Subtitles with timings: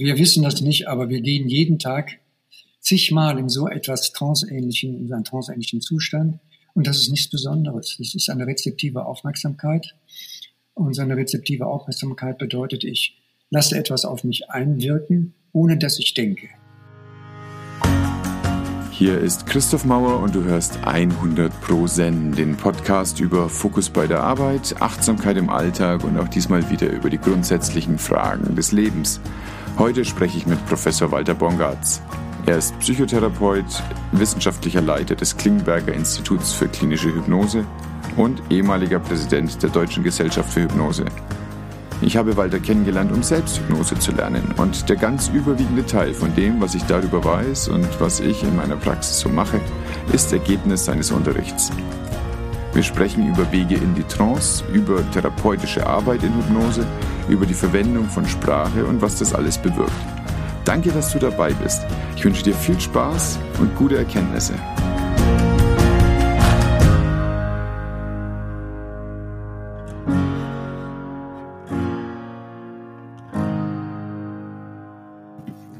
[0.00, 2.18] wir wissen das nicht, aber wir gehen jeden Tag
[2.80, 6.38] zigmal in so etwas tranceähnlichen, in einen tranceähnlichen Zustand.
[6.74, 7.96] Und das ist nichts Besonderes.
[7.98, 9.94] Das ist eine rezeptive Aufmerksamkeit.
[10.74, 13.18] Und so eine rezeptive Aufmerksamkeit bedeutet, ich
[13.50, 16.48] lasse etwas auf mich einwirken, ohne dass ich denke.
[18.98, 24.08] Hier ist Christoph Mauer und du hörst 100 Pro Zen, den Podcast über Fokus bei
[24.08, 29.20] der Arbeit, Achtsamkeit im Alltag und auch diesmal wieder über die grundsätzlichen Fragen des Lebens.
[29.78, 32.02] Heute spreche ich mit Professor Walter Bongartz.
[32.46, 33.64] Er ist Psychotherapeut,
[34.10, 37.64] wissenschaftlicher Leiter des Klingberger Instituts für klinische Hypnose
[38.16, 41.04] und ehemaliger Präsident der Deutschen Gesellschaft für Hypnose.
[42.02, 44.52] Ich habe Walter kennengelernt, um Selbsthypnose zu lernen.
[44.56, 48.56] Und der ganz überwiegende Teil von dem, was ich darüber weiß und was ich in
[48.56, 49.60] meiner Praxis so mache,
[50.12, 51.70] ist Ergebnis seines Unterrichts.
[52.72, 56.86] Wir sprechen über Wege in die Trance, über therapeutische Arbeit in Hypnose,
[57.28, 59.92] über die Verwendung von Sprache und was das alles bewirkt.
[60.64, 61.86] Danke, dass du dabei bist.
[62.16, 64.54] Ich wünsche dir viel Spaß und gute Erkenntnisse.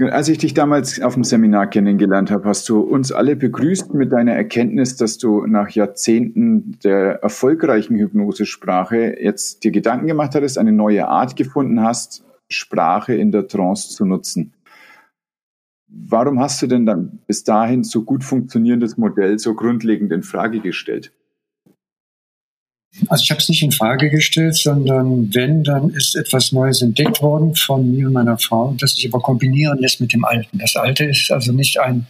[0.01, 4.13] Als ich dich damals auf dem Seminar kennengelernt habe, hast du uns alle begrüßt mit
[4.13, 10.71] deiner Erkenntnis, dass du nach Jahrzehnten der erfolgreichen Hypnosesprache jetzt dir Gedanken gemacht hattest, eine
[10.71, 14.53] neue Art gefunden hast, Sprache in der Trance zu nutzen.
[15.89, 20.61] Warum hast du denn dann bis dahin so gut funktionierendes Modell so grundlegend in Frage
[20.61, 21.13] gestellt?
[23.09, 27.23] Also ich habe es nicht in Frage gestellt, sondern wenn, dann ist etwas Neues entdeckt
[27.23, 30.59] worden von mir und meiner Frau, das sich aber kombinieren lässt mit dem Alten.
[30.59, 32.07] Das Alte ist also nicht ein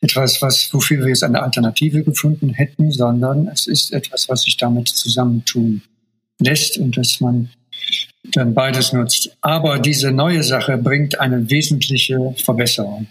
[0.00, 4.56] etwas, was wofür wir jetzt eine Alternative gefunden hätten, sondern es ist etwas, was sich
[4.56, 5.82] damit zusammentun
[6.38, 7.50] lässt und dass man
[8.32, 9.36] dann beides nutzt.
[9.40, 13.06] Aber diese neue Sache bringt eine wesentliche Verbesserung.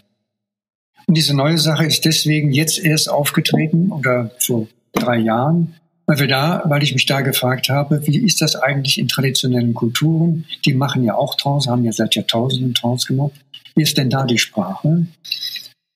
[1.07, 5.75] Und diese neue Sache ist deswegen jetzt erst aufgetreten oder vor drei Jahren,
[6.05, 9.73] weil wir da, weil ich mich da gefragt habe, wie ist das eigentlich in traditionellen
[9.73, 10.45] Kulturen?
[10.65, 13.33] Die machen ja auch Trance, haben ja seit Jahrtausenden Trance gemacht.
[13.75, 15.07] Wie ist denn da die Sprache?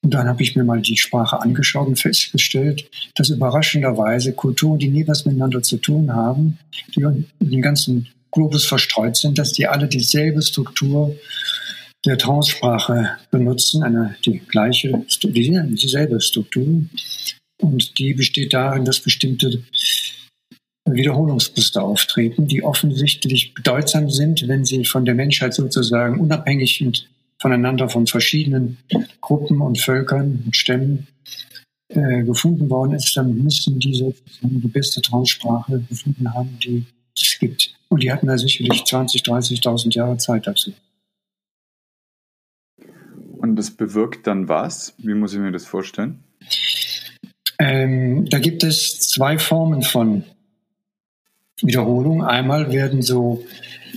[0.01, 4.87] Und dann habe ich mir mal die Sprache angeschaut und festgestellt, dass überraschenderweise Kulturen, die
[4.87, 6.57] nie was miteinander zu tun haben,
[6.95, 11.15] die in den ganzen Globus verstreut sind, dass die alle dieselbe Struktur
[12.05, 16.83] der Trance-Sprache benutzen, eine, die gleiche, dieselbe Struktur.
[17.59, 19.63] Und die besteht darin, dass bestimmte
[20.85, 27.09] Wiederholungsmuster auftreten, die offensichtlich bedeutsam sind, wenn sie von der Menschheit sozusagen unabhängig und
[27.39, 28.77] voneinander von verschiedenen
[29.21, 31.07] Gruppen und Völkern und Stämmen
[31.89, 37.37] äh, gefunden worden ist, dann müssen die sozusagen die beste Trance-Sprache gefunden haben, die es
[37.39, 37.73] gibt.
[37.89, 40.73] Und die hatten da sicherlich 20, 30.000 Jahre Zeit dazu.
[43.37, 44.93] Und das bewirkt dann was?
[44.97, 46.23] Wie muss ich mir das vorstellen?
[47.59, 50.23] Ähm, da gibt es zwei Formen von
[51.61, 52.23] Wiederholung.
[52.23, 53.45] Einmal werden so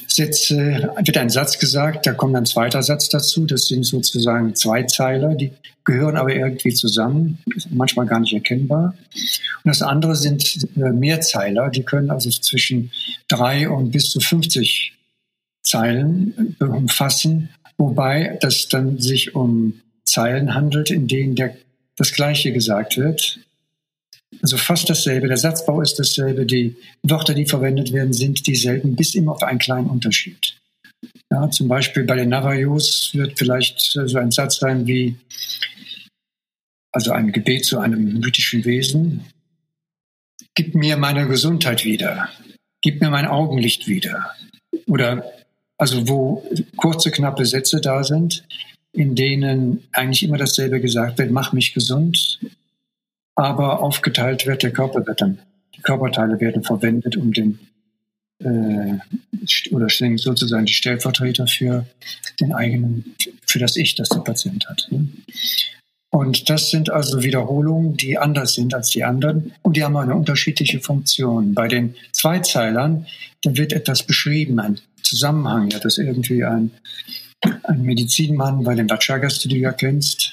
[0.09, 3.47] Sätze, wird ein Satz gesagt, da kommt ein zweiter Satz dazu.
[3.47, 5.53] Das sind sozusagen Zweizeiler, die
[5.85, 7.39] gehören aber irgendwie zusammen,
[7.71, 8.95] manchmal gar nicht erkennbar.
[9.65, 12.91] Und das andere sind äh, Mehrzeiler, die können also zwischen
[13.29, 14.95] drei und bis zu 50
[15.63, 21.57] Zeilen umfassen, wobei das dann sich um Zeilen handelt, in denen der,
[21.97, 23.39] das Gleiche gesagt wird,
[24.43, 25.29] also fast dasselbe.
[25.29, 26.45] Der Satzbau ist dasselbe.
[26.45, 30.57] Die Wörter, die verwendet werden, sind dieselben, bis immer auf einen kleinen Unterschied.
[31.31, 35.17] Ja, zum Beispiel bei den Navajos wird vielleicht so ein Satz sein wie,
[36.93, 39.25] also ein Gebet zu einem mythischen Wesen.
[40.55, 42.29] Gib mir meine Gesundheit wieder.
[42.83, 44.35] Gib mir mein Augenlicht wieder.
[44.87, 45.25] Oder
[45.79, 48.45] also wo kurze, knappe Sätze da sind,
[48.93, 52.41] in denen eigentlich immer dasselbe gesagt wird, mach mich gesund,
[53.35, 55.39] aber aufgeteilt wird, der Körper wird dann,
[55.77, 57.59] die Körperteile werden verwendet, um den
[58.41, 58.99] äh,
[59.71, 61.87] oder sind sozusagen die Stellvertreter für
[62.41, 63.15] den eigenen,
[63.47, 64.87] für das Ich, das der Patient hat.
[64.91, 65.09] Ne?
[66.11, 70.15] Und das sind also Wiederholungen, die anders sind als die anderen und die haben eine
[70.15, 71.55] unterschiedliche Funktion.
[71.55, 73.07] Bei den Zweizeilern,
[73.43, 76.71] da wird etwas beschrieben, ein Zusammenhang, ja, das irgendwie ein,
[77.65, 80.32] ein Medizinmann bei den Vachagas, die du ja kennst,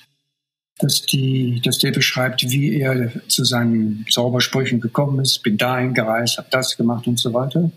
[0.79, 6.37] dass, die, dass der beschreibt, wie er zu seinen Zaubersprüchen gekommen ist, bin dahin gereist,
[6.37, 7.71] habe das gemacht und so weiter.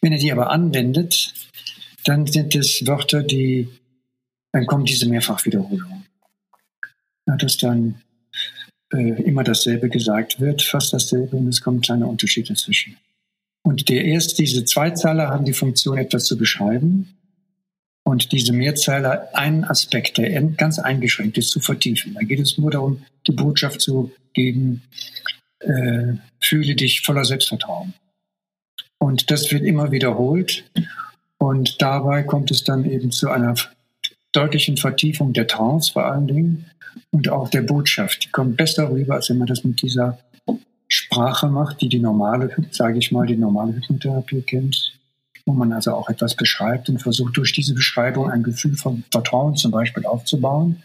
[0.00, 1.34] Wenn er die aber anwendet,
[2.04, 3.68] dann sind es Wörter, die,
[4.52, 6.06] dann kommen diese Mehrfachwiederholungen.
[7.26, 7.96] Ja, dass dann
[8.94, 12.96] äh, immer dasselbe gesagt wird, fast dasselbe und es kommen kleine Unterschiede dazwischen.
[13.62, 17.17] Und der erst diese Zweizeiler haben die Funktion, etwas zu beschreiben
[18.08, 22.14] und diese Mehrzeile einen Aspekt, der ganz eingeschränkt ist, zu vertiefen.
[22.14, 24.82] Da geht es nur darum, die Botschaft zu geben,
[25.60, 27.92] äh, fühle dich voller Selbstvertrauen.
[28.96, 30.64] Und das wird immer wiederholt.
[31.36, 33.54] Und dabei kommt es dann eben zu einer
[34.32, 36.64] deutlichen Vertiefung der Trance vor allen Dingen
[37.10, 38.24] und auch der Botschaft.
[38.24, 40.18] Die kommt besser rüber, als wenn man das mit dieser
[40.88, 44.97] Sprache macht, die die normale, sage ich mal, die normale Hypnotherapie kennt
[45.48, 49.56] wo man also auch etwas beschreibt und versucht durch diese Beschreibung ein Gefühl von Vertrauen
[49.56, 50.82] zum Beispiel aufzubauen,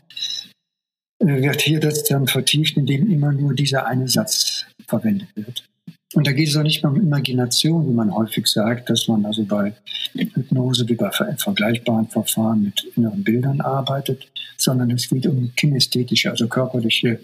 [1.20, 5.66] äh, wird hier das dann vertieft, indem immer nur dieser eine Satz verwendet wird.
[6.14, 9.26] Und da geht es auch nicht mehr um Imagination, wie man häufig sagt, dass man
[9.26, 9.74] also bei
[10.14, 16.48] Hypnose wie bei vergleichbaren Verfahren mit inneren Bildern arbeitet, sondern es geht um kinästhetische, also
[16.48, 17.20] körperliche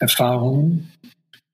[0.00, 0.90] Erfahrungen,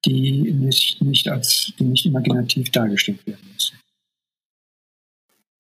[0.07, 3.77] die nicht, nicht als, die nicht imaginativ dargestellt werden müssen.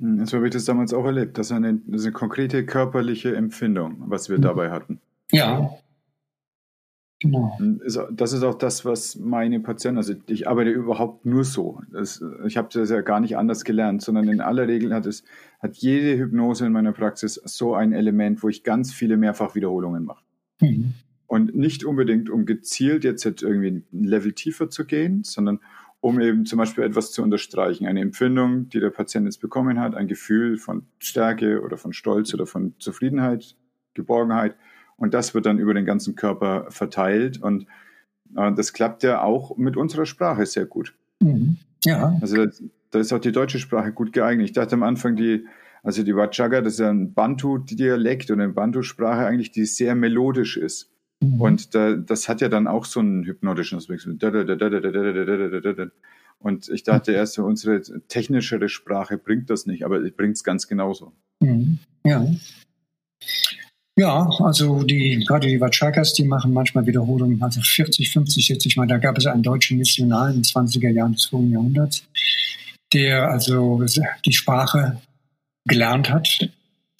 [0.04, 1.38] Hm, so habe ich das damals auch erlebt.
[1.38, 4.42] Das ist eine, das ist eine konkrete körperliche Empfindung, was wir mhm.
[4.42, 5.00] dabei hatten.
[5.32, 5.70] Ja.
[7.20, 7.58] Genau.
[8.10, 11.80] Das ist auch das, was meine Patienten, also ich arbeite überhaupt nur so.
[11.90, 15.24] Das, ich habe das ja gar nicht anders gelernt, sondern in aller Regel hat es,
[15.58, 20.22] hat jede Hypnose in meiner Praxis so ein Element, wo ich ganz viele Mehrfachwiederholungen mache.
[20.60, 20.92] Mhm.
[21.26, 25.60] Und nicht unbedingt, um gezielt jetzt irgendwie ein Level tiefer zu gehen, sondern
[26.04, 27.86] um eben zum Beispiel etwas zu unterstreichen.
[27.86, 32.34] Eine Empfindung, die der Patient jetzt bekommen hat, ein Gefühl von Stärke oder von Stolz
[32.34, 33.56] oder von Zufriedenheit,
[33.94, 34.54] Geborgenheit.
[34.98, 37.40] Und das wird dann über den ganzen Körper verteilt.
[37.40, 37.62] Und
[38.36, 40.94] äh, das klappt ja auch mit unserer Sprache sehr gut.
[41.20, 41.56] Mhm.
[41.86, 42.14] Ja.
[42.20, 42.48] Also
[42.90, 44.44] da ist auch die deutsche Sprache gut geeignet.
[44.44, 45.46] Ich dachte am Anfang, die,
[45.82, 50.58] also die Wachaga, das ist ja ein Bantu-Dialekt oder eine Bantu-Sprache eigentlich, die sehr melodisch
[50.58, 50.93] ist.
[51.24, 51.40] Mhm.
[51.40, 54.06] Und da, das hat ja dann auch so einen hypnotischen Aspekt.
[56.38, 61.12] Und ich dachte erst, unsere technischere Sprache bringt das nicht, aber bringt es ganz genauso.
[61.40, 61.78] Mhm.
[62.04, 62.26] Ja.
[63.96, 68.88] Ja, also die, gerade die Vachakas, die machen manchmal Wiederholungen, also 40, 50, 60 Mal.
[68.88, 72.04] Da gab es einen deutschen Missionar in den 20er Jahren des vorigen Jahrhunderts,
[72.92, 73.84] der also
[74.24, 75.00] die Sprache
[75.66, 76.50] gelernt hat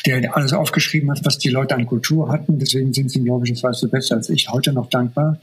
[0.06, 2.58] der alles aufgeschrieben hat, was die Leute an Kultur hatten.
[2.58, 5.38] Deswegen sind sie, glaube ich, das weißt du besser als ich, heute noch dankbar,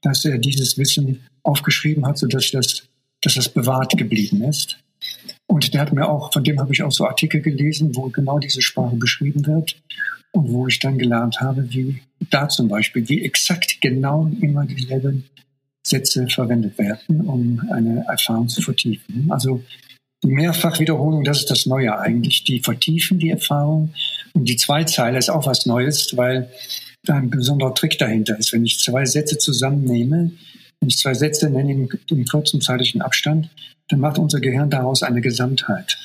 [0.00, 2.84] dass er dieses Wissen aufgeschrieben hat, sodass das,
[3.20, 4.78] dass das bewahrt geblieben ist.
[5.46, 8.38] Und der hat mir auch, von dem habe ich auch so Artikel gelesen, wo genau
[8.38, 9.76] diese Sprache beschrieben wird
[10.32, 15.24] und wo ich dann gelernt habe, wie da zum Beispiel, wie exakt genau immer dieselben
[15.82, 19.26] Sätze verwendet werden, um eine Erfahrung zu vertiefen.
[19.30, 19.62] Also
[20.26, 22.44] Mehrfachwiederholung, das ist das Neue eigentlich.
[22.44, 23.94] Die vertiefen die Erfahrung.
[24.32, 26.50] Und die Zweizeile ist auch was Neues, weil
[27.04, 28.52] da ein besonderer Trick dahinter ist.
[28.52, 30.32] Wenn ich zwei Sätze zusammennehme,
[30.80, 33.48] wenn ich zwei Sätze nenne im, im kurzen zeitlichen Abstand,
[33.88, 35.96] dann macht unser Gehirn daraus eine Gesamtheit.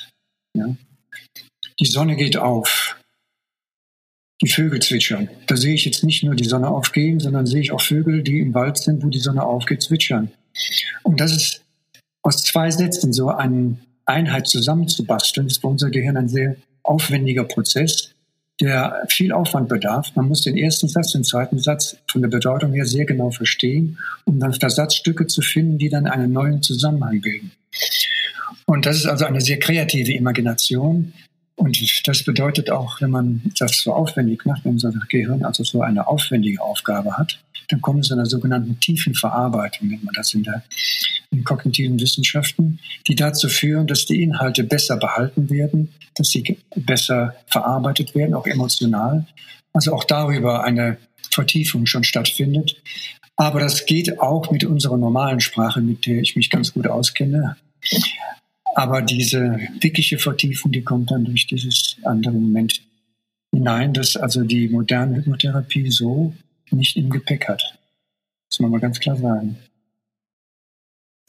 [0.56, 0.76] Ja?
[1.80, 2.96] Die Sonne geht auf.
[4.40, 5.28] Die Vögel zwitschern.
[5.46, 8.40] Da sehe ich jetzt nicht nur die Sonne aufgehen, sondern sehe ich auch Vögel, die
[8.40, 10.32] im Wald sind, wo die Sonne aufgeht, zwitschern.
[11.02, 11.62] Und das ist
[12.22, 18.10] aus zwei Sätzen so ein Einheit zusammenzubasteln, ist für unser Gehirn ein sehr aufwendiger Prozess,
[18.60, 20.12] der viel Aufwand bedarf.
[20.14, 23.98] Man muss den ersten Satz, den zweiten Satz von der Bedeutung her sehr genau verstehen,
[24.24, 27.52] um dann Versatzstücke zu finden, die dann einen neuen Zusammenhang bilden.
[28.66, 31.12] Und das ist also eine sehr kreative Imagination,
[31.62, 35.80] und das bedeutet auch, wenn man das so aufwendig macht, wenn unser Gehirn also so
[35.80, 37.38] eine aufwendige Aufgabe hat,
[37.68, 40.64] dann kommt es zu einer sogenannten tiefen Verarbeitung, nennt man das in der
[41.30, 47.36] in kognitiven Wissenschaften, die dazu führen, dass die Inhalte besser behalten werden, dass sie besser
[47.46, 49.24] verarbeitet werden, auch emotional.
[49.72, 50.98] Also auch darüber eine
[51.30, 52.82] Vertiefung schon stattfindet.
[53.36, 57.56] Aber das geht auch mit unserer normalen Sprache, mit der ich mich ganz gut auskenne.
[58.74, 62.80] Aber diese wirkliche Vertiefung, die kommt dann durch dieses andere Moment
[63.54, 66.34] hinein, dass also die moderne Hypnotherapie so
[66.70, 67.78] nicht im Gepäck hat.
[68.48, 69.56] Das muss man mal ganz klar sagen.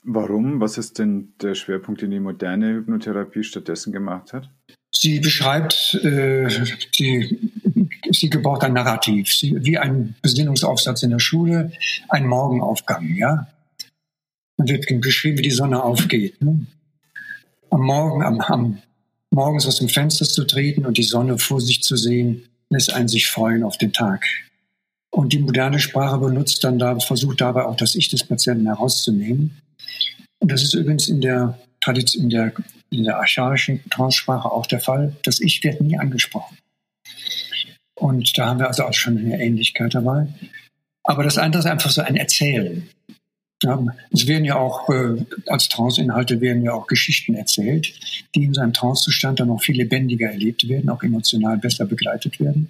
[0.04, 0.60] Warum?
[0.60, 4.50] Was ist denn der Schwerpunkt, den die moderne Hypnotherapie stattdessen gemacht hat?
[4.92, 6.50] Sie beschreibt, äh,
[6.92, 7.52] sie,
[8.12, 11.72] sie gebraucht ein Narrativ, sie, wie ein Besinnungsaufsatz in der Schule,
[12.10, 13.48] ein Morgenaufgang, ja.
[14.58, 16.42] Man wird beschrieben, wie die Sonne aufgeht.
[16.42, 16.68] Ne?
[17.74, 18.82] Am Morgen, am, am
[19.32, 23.08] morgens aus dem Fenster zu treten und die Sonne vor sich zu sehen, lässt einen
[23.08, 24.26] sich freuen auf den Tag.
[25.10, 29.60] Und die moderne Sprache benutzt dann da, versucht dabei auch das Ich des Patienten herauszunehmen.
[30.40, 31.58] Und das ist übrigens in der
[32.16, 32.54] in der,
[32.92, 35.14] in der archaischen Transsprache auch der Fall.
[35.24, 36.58] Das Ich wird nie angesprochen.
[37.96, 40.28] Und da haben wir also auch schon eine Ähnlichkeit dabei.
[41.04, 42.90] Aber das andere ist einfach so ein Erzählen.
[44.12, 47.94] Es werden ja auch, äh, als Trance-Inhalte werden ja auch Geschichten erzählt,
[48.36, 52.70] die in seinem Trance-Zustand dann noch viel lebendiger erlebt werden, auch emotional besser begleitet werden.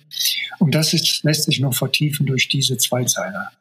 [0.59, 3.51] Und das ist, lässt sich noch vertiefen durch diese Zweizeiler.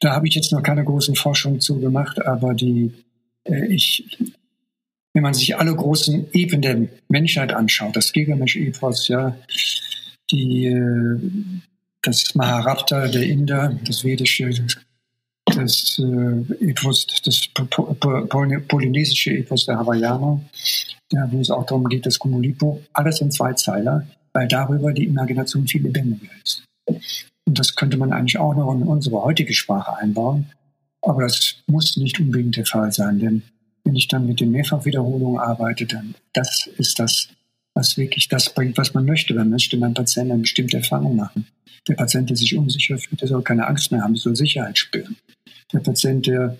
[0.00, 2.92] Da habe ich jetzt noch keine großen Forschungen zu gemacht, aber die,
[3.44, 4.04] äh, ich,
[5.12, 9.36] wenn man sich alle großen Epen der Menschheit anschaut, das Gilgamesch-Epos, ja,
[10.30, 11.18] die, äh,
[12.02, 14.50] das Maharapta der Inder, das vedische,
[15.54, 17.48] das äh, Epos, das
[18.68, 20.40] polynesische Epos der Hawaiianer,
[21.12, 25.66] ja, wo es auch darum geht, das Kumulipo, alles in Zweizeiler, weil darüber die Imagination
[25.66, 26.64] viel lebendiger ist.
[27.46, 30.46] Und das könnte man eigentlich auch noch in unsere heutige Sprache einbauen.
[31.02, 33.42] Aber das muss nicht unbedingt der Fall sein, denn
[33.84, 37.28] wenn ich dann mit den Mehrfachwiederholungen arbeite, dann das ist das,
[37.74, 39.32] was wirklich das bringt, was man möchte.
[39.32, 41.46] Man möchte beim Patienten eine bestimmte Erfahrung machen.
[41.86, 45.16] Der Patient, der sich unsicher fühlt, der soll keine Angst mehr haben, soll Sicherheit spüren.
[45.72, 46.56] Der Patient, der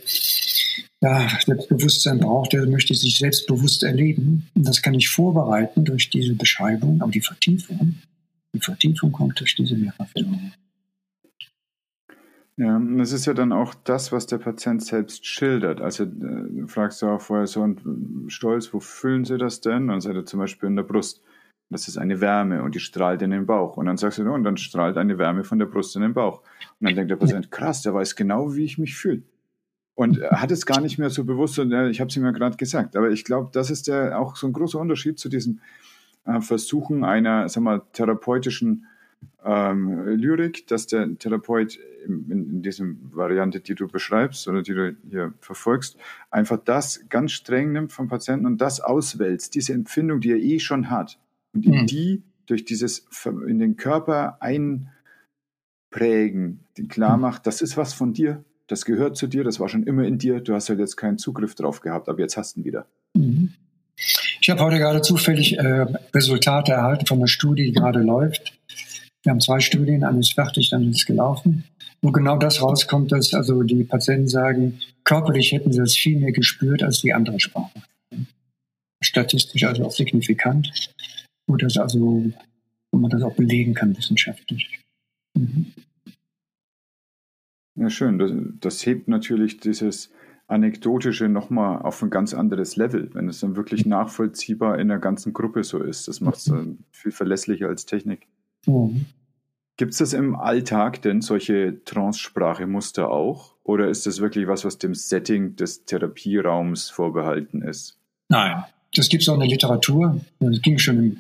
[1.00, 4.49] ja, Selbstbewusstsein braucht, der möchte sich selbstbewusst erleben.
[4.55, 7.97] Und das kann ich vorbereiten durch diese Beschreibung, aber die Vertiefung,
[8.53, 10.53] die Vertiefung kommt durch diese Mehrfachwiederholung.
[12.57, 15.81] Ja, und das ist ja dann auch das, was der Patient selbst schildert.
[15.81, 17.81] Also äh, fragst du auch vorher so und
[18.33, 19.83] stolz, wo fühlen Sie das denn?
[19.83, 21.23] Und dann sagt er zum Beispiel in der Brust.
[21.71, 23.77] Das ist eine Wärme und die strahlt in den Bauch.
[23.77, 26.41] Und dann sagst du, und dann strahlt eine Wärme von der Brust in den Bauch.
[26.81, 29.23] Und dann denkt der Patient, krass, der weiß genau, wie ich mich fühle.
[29.95, 32.31] Und hat es gar nicht mehr so bewusst, und äh, ich habe es ihm ja
[32.31, 32.97] gerade gesagt.
[32.97, 35.61] Aber ich glaube, das ist der, auch so ein großer Unterschied zu diesem
[36.25, 38.87] äh, Versuchen einer, sag mal, therapeutischen
[39.45, 44.97] ähm, Lyrik, dass der Therapeut in, in diesem Variante, die du beschreibst oder die du
[45.11, 45.97] hier verfolgst,
[46.31, 50.61] einfach das ganz streng nimmt vom Patienten und das auswälzt, diese Empfindung, die er eh
[50.61, 51.19] schon hat
[51.67, 51.87] und mhm.
[51.87, 53.07] die durch dieses
[53.47, 54.91] in den Körper einprägen,
[56.77, 57.23] den klar mhm.
[57.23, 60.19] macht, das ist was von dir, das gehört zu dir, das war schon immer in
[60.19, 62.87] dir, du hast halt jetzt keinen Zugriff drauf gehabt, aber jetzt hast du ihn wieder.
[63.15, 63.53] Mhm.
[64.41, 68.59] Ich habe heute gerade zufällig äh, Resultate erhalten von einer Studie, die gerade läuft
[69.29, 71.65] wir haben zwei Studien, eine ist fertig, dann ist es gelaufen.
[72.00, 76.33] Wo genau das rauskommt, dass also die Patienten sagen, körperlich hätten sie das viel mehr
[76.33, 77.83] gespürt als die andere Sprache.
[79.03, 80.73] Statistisch also auch signifikant,
[81.49, 82.31] wo das also,
[82.93, 84.78] wo man das auch belegen kann wissenschaftlich.
[85.35, 85.73] Mhm.
[87.75, 88.19] Ja, schön.
[88.19, 90.12] Das, das hebt natürlich dieses
[90.47, 95.33] Anekdotische nochmal auf ein ganz anderes Level, wenn es dann wirklich nachvollziehbar in der ganzen
[95.33, 96.09] Gruppe so ist.
[96.09, 96.52] Das macht es
[96.90, 98.26] viel verlässlicher als Technik.
[98.67, 99.07] Mhm.
[99.76, 103.55] Gibt es das im Alltag denn solche Trance-Sprache-Muster auch?
[103.62, 108.00] Oder ist das wirklich was, was dem Setting des Therapieraums vorbehalten ist?
[108.28, 108.64] Nein,
[108.95, 110.21] das gibt es auch in der Literatur.
[110.40, 111.18] Das ging schon im,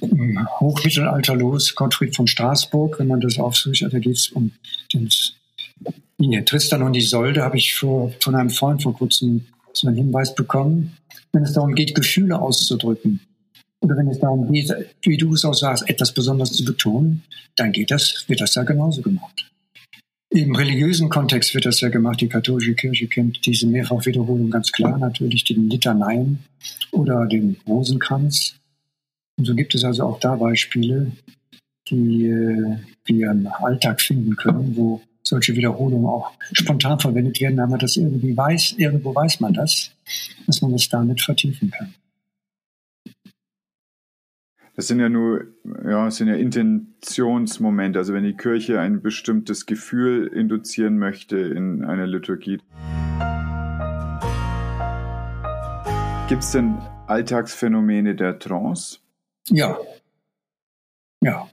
[0.00, 1.74] im Hochmittelalter los.
[1.74, 4.52] Gottfried von Straßburg, wenn man das aufsucht, da geht es um
[4.92, 5.08] den
[6.18, 10.34] ja, Tristan und Isolde, habe ich vor, von einem Freund vor kurzem so einen Hinweis
[10.34, 10.96] bekommen.
[11.32, 13.20] Wenn es darum geht, Gefühle auszudrücken,
[13.80, 14.72] oder wenn es darum geht,
[15.02, 17.24] wie du es auch sagst, etwas besonders zu betonen,
[17.56, 19.50] dann geht das, wird das ja genauso gemacht.
[20.34, 22.22] Im religiösen Kontext wird das ja gemacht.
[22.22, 26.38] Die katholische Kirche kennt diese Mehrfachwiederholung ganz klar, natürlich den Litaneien
[26.90, 28.56] oder den Rosenkranz.
[29.36, 31.12] Und so gibt es also auch da Beispiele,
[31.90, 37.76] die äh, wir im Alltag finden können, wo solche Wiederholungen auch spontan verwendet werden, aber
[37.76, 39.90] das irgendwie weiß, irgendwo weiß man das,
[40.46, 41.94] dass man das damit vertiefen kann.
[44.74, 45.44] Das sind ja nur,
[45.84, 47.98] ja, sind ja Intentionsmomente.
[47.98, 52.58] Also wenn die Kirche ein bestimmtes Gefühl induzieren möchte in einer Liturgie.
[56.28, 59.00] Gibt es denn Alltagsphänomene der Trance?
[59.50, 59.76] Ja.
[61.20, 61.50] Ja.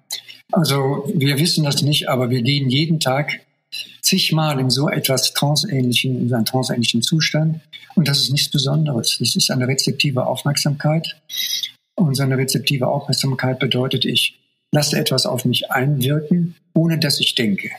[0.54, 3.42] Also wir wissen das nicht, aber wir gehen jeden Tag
[4.02, 7.60] zigmal in so etwas tranceähnlichen, in einen tranceähnlichen Zustand.
[7.96, 9.18] Und das ist nichts Besonderes.
[9.20, 11.18] Das ist eine rezeptive Aufmerksamkeit.
[12.00, 14.40] Und so eine rezeptive Aufmerksamkeit bedeutet, ich
[14.72, 17.70] lasse etwas auf mich einwirken, ohne dass ich denke.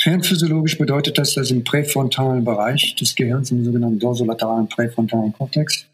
[0.00, 5.86] Fernphysiologisch bedeutet das, dass im präfrontalen Bereich des Gehirns, im sogenannten dorsolateralen präfrontalen Kortex,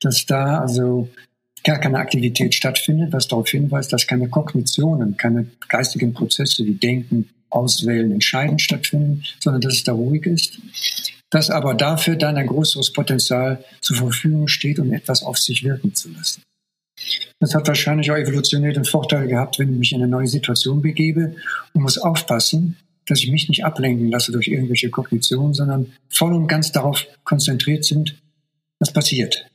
[0.00, 1.08] dass da also
[1.62, 7.30] gar keine Aktivität stattfindet, was darauf hinweist, dass keine Kognitionen, keine geistigen Prozesse wie Denken,
[7.48, 10.58] Auswählen, Entscheiden stattfinden, sondern dass es da ruhig ist.
[11.30, 15.94] Dass aber dafür dann ein größeres Potenzial zur Verfügung steht, um etwas auf sich wirken
[15.94, 16.42] zu lassen.
[17.40, 20.82] Das hat wahrscheinlich auch evolutionär den Vorteil gehabt, wenn ich mich in eine neue Situation
[20.82, 21.36] begebe
[21.72, 26.46] und muss aufpassen, dass ich mich nicht ablenken lasse durch irgendwelche Kognitionen, sondern voll und
[26.46, 28.16] ganz darauf konzentriert sind,
[28.78, 29.46] was passiert.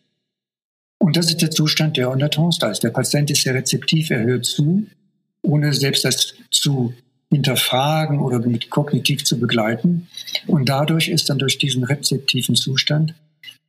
[1.00, 2.84] Und das ist der Zustand, der unter Trance da ist.
[2.84, 4.86] Der Patient ist sehr rezeptiv, er hört zu,
[5.42, 6.94] ohne selbst das zu
[7.32, 10.08] hinterfragen oder mit kognitiv zu begleiten.
[10.48, 13.14] Und dadurch ist dann durch diesen rezeptiven Zustand,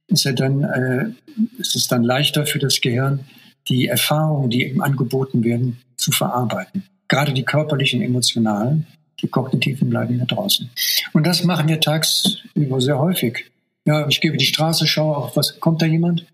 [0.09, 1.11] ist, er dann, äh,
[1.59, 3.21] ist es dann leichter für das Gehirn,
[3.69, 6.85] die Erfahrungen, die ihm angeboten werden, zu verarbeiten.
[7.09, 8.87] Gerade die körperlichen, emotionalen,
[9.21, 10.71] die kognitiven bleiben ja draußen.
[11.13, 13.51] Und das machen wir tagsüber sehr häufig.
[13.85, 16.27] Ja, ich gebe die Straße, schaue auf, was kommt da jemand?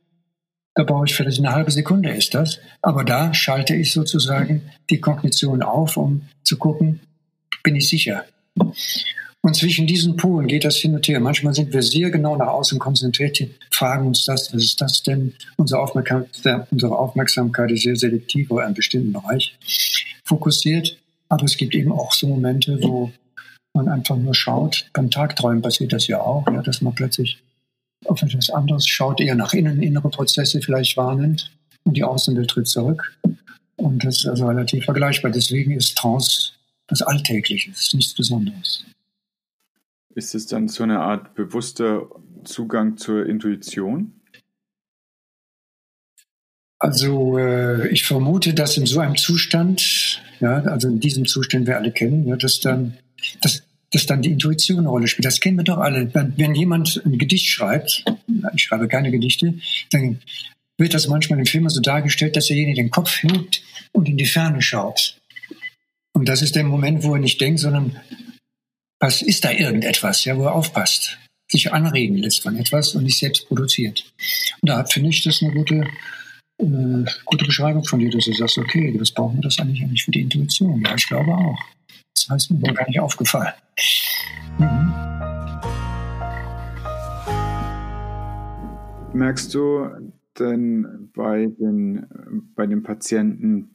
[0.74, 2.60] Da brauche ich vielleicht eine halbe Sekunde, ist das.
[2.82, 7.00] Aber da schalte ich sozusagen die Kognition auf, um zu gucken,
[7.62, 8.24] bin ich sicher.
[9.42, 11.20] Und zwischen diesen Polen geht das hin und her.
[11.20, 13.38] Manchmal sind wir sehr genau nach außen konzentriert,
[13.70, 15.34] fragen uns das, was ist das denn?
[15.56, 19.56] Unsere Aufmerksamkeit, unsere Aufmerksamkeit ist sehr selektiv oder einen bestimmten Bereich
[20.24, 20.98] fokussiert.
[21.28, 23.12] Aber es gibt eben auch so Momente, wo
[23.74, 24.88] man einfach nur schaut.
[24.92, 27.38] Beim Tagträumen passiert das ja auch, ja, dass man plötzlich
[28.06, 31.50] auf etwas anderes schaut, eher nach innen, innere Prozesse vielleicht wahrnimmt
[31.84, 33.16] und die Außenwelt tritt zurück.
[33.76, 35.30] Und das ist also relativ vergleichbar.
[35.30, 36.52] Deswegen ist Trance
[36.88, 38.84] das Alltägliche, ist nichts Besonderes.
[40.16, 42.08] Ist es dann so eine Art bewusster
[42.44, 44.14] Zugang zur Intuition?
[46.78, 51.76] Also äh, ich vermute, dass in so einem Zustand, ja, also in diesem Zustand wir
[51.76, 52.96] alle kennen, ja, dass dann,
[53.42, 55.26] dass, dass dann die Intuition eine Rolle spielt.
[55.26, 56.10] Das kennen wir doch alle.
[56.14, 58.02] Wenn jemand ein Gedicht schreibt,
[58.54, 59.58] ich schreibe keine Gedichte,
[59.90, 60.20] dann
[60.78, 64.24] wird das manchmal im Film so dargestellt, dass derjenige den Kopf hebt und in die
[64.24, 65.20] Ferne schaut.
[66.14, 68.00] Und das ist der Moment, wo er nicht denkt, sondern
[69.00, 71.18] was ist da irgendetwas, ja, wo er aufpasst,
[71.50, 74.04] sich anregen lässt von etwas und nicht selbst produziert.
[74.60, 75.86] Und da finde ich das eine gute,
[76.58, 80.04] äh, gute Beschreibung von dir, dass du sagst, okay, was brauchen wir das eigentlich eigentlich
[80.04, 80.82] für die Intuition?
[80.84, 81.58] Ja, ich glaube auch.
[82.14, 83.52] Das heißt mir gar nicht aufgefallen.
[84.58, 84.92] Mhm.
[89.12, 89.88] Merkst du
[90.38, 92.06] denn bei den,
[92.54, 93.70] bei den Patienten,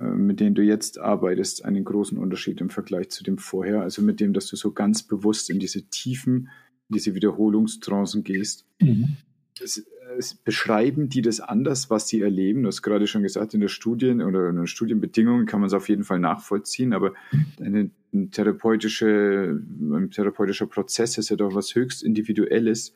[0.00, 3.82] äh, mit denen du jetzt arbeitest, einen großen Unterschied im Vergleich zu dem vorher?
[3.82, 6.48] Also mit dem, dass du so ganz bewusst in diese Tiefen,
[6.88, 8.66] in diese Wiederholungstrancen gehst?
[8.80, 9.16] Mhm.
[9.60, 9.84] Es,
[10.16, 12.62] es beschreiben die das anders, was sie erleben?
[12.62, 15.74] Du hast gerade schon gesagt, in der Studien oder in den Studienbedingungen kann man es
[15.74, 17.14] auf jeden Fall nachvollziehen, aber
[17.60, 22.94] eine, eine therapeutische, ein therapeutischer Prozess ist ja doch was höchst Individuelles.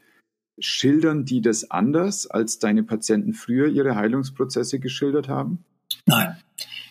[0.59, 5.65] Schildern die das anders, als deine Patienten früher ihre Heilungsprozesse geschildert haben?
[6.07, 6.37] Nein.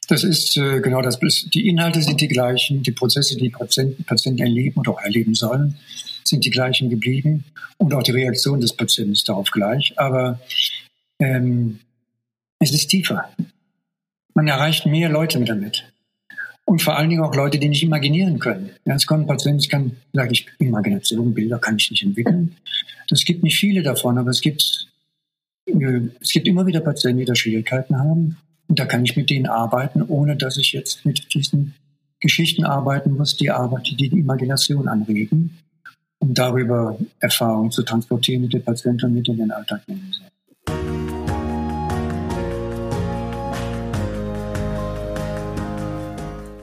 [0.08, 1.20] Das ist äh, genau das.
[1.20, 5.78] Die Inhalte sind die gleichen, die Prozesse, die Patienten, Patienten erleben oder auch erleben sollen,
[6.24, 7.46] sind die gleichen geblieben
[7.78, 9.94] und auch die Reaktion des Patienten ist darauf gleich.
[9.98, 10.40] Aber
[11.20, 11.80] ähm,
[12.60, 13.30] es ist tiefer.
[14.34, 15.86] Man erreicht mehr Leute mit damit.
[16.66, 18.70] Und vor allen Dingen auch Leute, die nicht imaginieren können.
[18.86, 22.56] Ja, es kommt ein Patient, ich kann sagen, ich Imagination, Bilder kann ich nicht entwickeln.
[23.12, 24.88] Das gibt nicht viele davon, aber es gibt,
[25.66, 28.38] es gibt immer wieder Patienten, die da Schwierigkeiten haben.
[28.70, 31.74] Und da kann ich mit denen arbeiten, ohne dass ich jetzt mit diesen
[32.22, 35.58] Geschichten arbeiten muss, die Arbeit, die die Imagination anregen,
[36.20, 40.31] um darüber Erfahrungen zu transportieren, mit den Patienten und mit in den Alltag nehmen soll.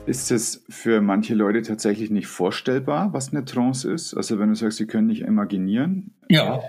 [0.09, 4.15] Ist es für manche Leute tatsächlich nicht vorstellbar, was eine Trance ist?
[4.15, 6.15] Also wenn du sagst, sie können nicht imaginieren?
[6.31, 6.63] Ja,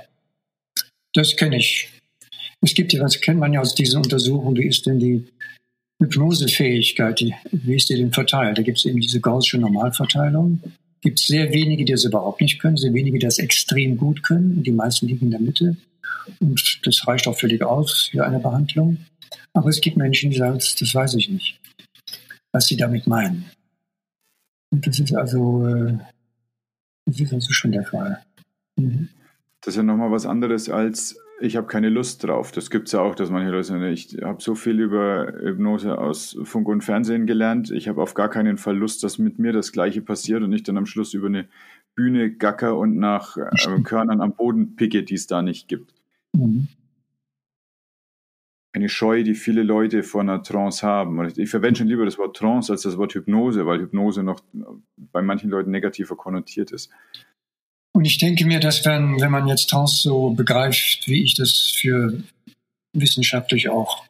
[1.14, 1.88] das kenne ich.
[2.60, 5.26] Es gibt ja, das kennt man ja aus diesen Untersuchungen, wie ist denn die
[6.02, 8.58] Hypnosefähigkeit, die, wie ist die denn verteilt?
[8.58, 10.60] Da gibt es eben diese gaußsche Normalverteilung.
[11.00, 14.62] Gibt sehr wenige, die das überhaupt nicht können, sehr wenige, die das extrem gut können.
[14.62, 15.78] Die meisten liegen in der Mitte.
[16.40, 18.98] Und das reicht auch völlig aus für eine Behandlung.
[19.54, 21.59] Aber es gibt Menschen, die sagen, das weiß ich nicht
[22.52, 23.44] was sie damit meinen.
[24.70, 25.98] Und das ist also, äh,
[27.06, 28.22] das ist also schon der Fall.
[28.76, 29.08] Mhm.
[29.60, 32.52] Das ist ja nochmal was anderes als ich habe keine Lust drauf.
[32.52, 35.96] Das gibt es ja auch, dass manche Leute sagen, ich habe so viel über Hypnose
[35.96, 37.70] aus Funk und Fernsehen gelernt.
[37.70, 40.64] Ich habe auf gar keinen Fall Lust, dass mit mir das Gleiche passiert und ich
[40.64, 41.48] dann am Schluss über eine
[41.94, 45.94] Bühne gacker und nach äh, Körnern am Boden picke, die es da nicht gibt.
[46.34, 46.68] Mhm
[48.72, 51.32] eine Scheu, die viele Leute vor einer Trance haben.
[51.36, 54.40] ich verwende schon lieber das Wort Trance als das Wort Hypnose, weil Hypnose noch
[54.96, 56.90] bei manchen Leuten negativer konnotiert ist.
[57.92, 61.72] Und ich denke mir, dass wenn, wenn man jetzt Trance so begreift, wie ich das
[61.76, 62.22] für
[62.92, 64.04] wissenschaftlich auch,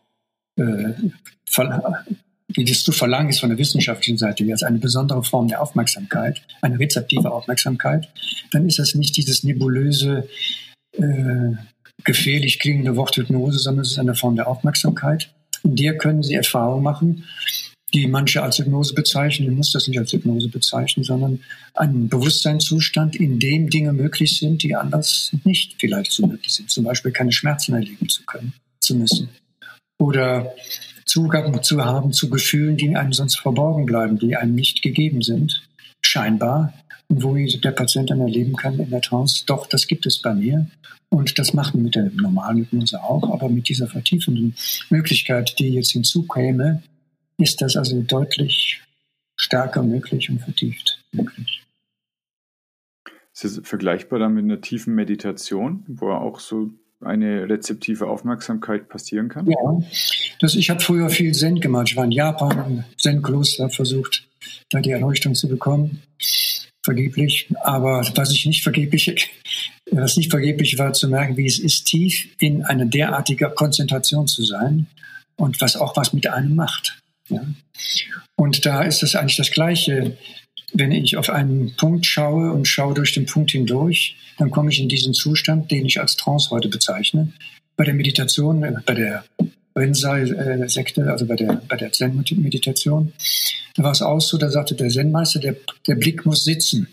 [0.56, 0.92] äh,
[2.48, 5.62] wie das zu verlangen ist von der wissenschaftlichen Seite, wie als eine besondere Form der
[5.62, 8.08] Aufmerksamkeit, eine rezeptive Aufmerksamkeit,
[8.50, 10.28] dann ist das nicht dieses nebulöse,
[10.92, 11.52] äh,
[12.04, 15.32] gefährlich klingende Wort Hypnose, sondern es ist eine Form der Aufmerksamkeit.
[15.62, 17.24] In der können Sie Erfahrungen machen,
[17.92, 19.50] die manche als Hypnose bezeichnen.
[19.50, 21.40] Ich muss das nicht als Hypnose bezeichnen, sondern
[21.74, 26.70] einen Bewusstseinszustand, in dem Dinge möglich sind, die anders nicht vielleicht so möglich sind.
[26.70, 29.28] Zum Beispiel keine Schmerzen erleben zu können, zu müssen.
[29.98, 30.54] Oder
[31.04, 35.62] Zugang zu haben zu Gefühlen, die einem sonst verborgen bleiben, die einem nicht gegeben sind,
[36.00, 36.72] scheinbar,
[37.10, 40.66] wo der Patient dann erleben kann in der Trance, doch, das gibt es bei mir.
[41.08, 44.54] Und das macht man mit der normalen Hypnose auch, aber mit dieser vertiefenden
[44.90, 46.82] Möglichkeit, die jetzt hinzukäme,
[47.36, 48.80] ist das also deutlich
[49.36, 51.62] stärker möglich und vertieft möglich.
[53.34, 56.70] Ist das vergleichbar dann mit einer tiefen Meditation, wo auch so
[57.00, 59.50] eine rezeptive Aufmerksamkeit passieren kann?
[59.50, 59.80] Ja,
[60.38, 61.88] das, ich habe früher viel Zen gemacht.
[61.90, 64.28] Ich war in Japan im Zen-Kloster, versucht,
[64.68, 66.02] da die Erleuchtung zu bekommen.
[66.84, 67.48] Vergeblich.
[67.62, 69.30] Aber was ich nicht vergeblich,
[69.90, 74.44] was nicht vergeblich war, zu merken, wie es ist, tief in einer derartiger Konzentration zu
[74.44, 74.86] sein
[75.36, 76.98] und was auch was mit einem macht.
[77.28, 77.44] Ja.
[78.36, 80.16] Und da ist es eigentlich das Gleiche
[80.72, 84.80] wenn ich auf einen Punkt schaue und schaue durch den Punkt hindurch, dann komme ich
[84.80, 87.32] in diesen Zustand, den ich als Trance heute bezeichne.
[87.76, 89.24] Bei der Meditation, äh, bei der
[89.76, 93.12] Rensei-Sekte, also bei der, bei der Zen-Meditation,
[93.74, 95.56] da war es auch so, da sagte der Zen-Meister, der,
[95.86, 96.88] der Blick muss sitzen.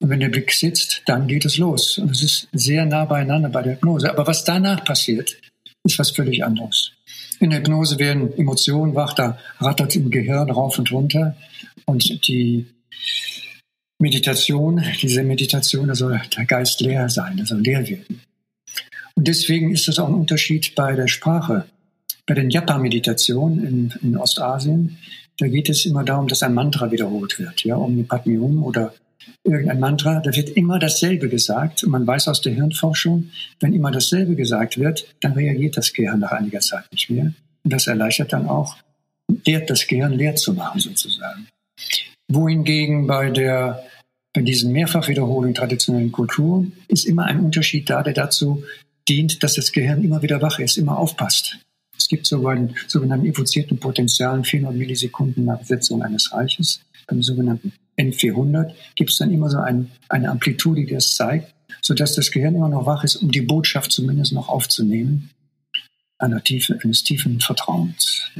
[0.00, 1.98] Und wenn der Blick sitzt, dann geht es los.
[1.98, 4.10] Und es ist sehr nah beieinander bei der Hypnose.
[4.10, 5.36] Aber was danach passiert,
[5.84, 6.92] ist was völlig anderes.
[7.38, 11.36] In der Hypnose werden Emotionen wach, da rattert im Gehirn rauf und runter.
[11.84, 12.66] Und die
[13.98, 18.22] Meditation, diese Meditation, da soll der Geist leer sein, da soll leer werden.
[19.20, 21.66] Und deswegen ist das auch ein Unterschied bei der Sprache.
[22.26, 24.96] Bei den Japa-Meditationen in, in, Ostasien,
[25.36, 28.94] da geht es immer darum, dass ein Mantra wiederholt wird, ja, Omni Padme Hum oder
[29.44, 31.84] irgendein Mantra, da wird immer dasselbe gesagt.
[31.84, 33.28] Und man weiß aus der Hirnforschung,
[33.60, 37.34] wenn immer dasselbe gesagt wird, dann reagiert das Gehirn nach einiger Zeit nicht mehr.
[37.62, 38.78] Und das erleichtert dann auch,
[39.44, 41.46] das Gehirn leer zu machen, sozusagen
[42.26, 43.84] wohingegen bei der
[44.32, 48.62] bei diesen Mehrfachwiederholungen traditionellen Kultur ist immer ein Unterschied da, der dazu
[49.08, 51.58] dient, dass das Gehirn immer wieder wach ist, immer aufpasst.
[51.96, 56.80] Es gibt so bei den sogenannten infizierten Potenzialen 400 Millisekunden nach Setzung eines Reiches.
[57.06, 62.14] Beim sogenannten N400 gibt es dann immer so ein, eine Amplitude, die das zeigt, sodass
[62.14, 65.30] das Gehirn immer noch wach ist, um die Botschaft zumindest noch aufzunehmen,
[66.18, 68.30] einer Tiefe, eines tiefen Vertrauens.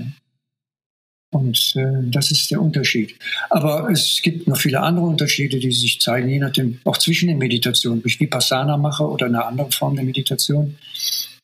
[1.31, 3.15] Und äh, das ist der Unterschied.
[3.51, 7.39] Aber es gibt noch viele andere Unterschiede, die sich zeigen, je nachdem, auch zwischen den
[7.39, 10.77] Meditationen, ob ich Vipassana mache oder eine andere Form der Meditation.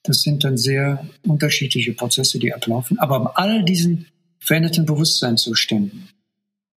[0.03, 2.99] Das sind dann sehr unterschiedliche Prozesse, die ablaufen.
[2.99, 4.07] Aber bei all diesen
[4.41, 6.09] veränderten Bewusstseinszuständen,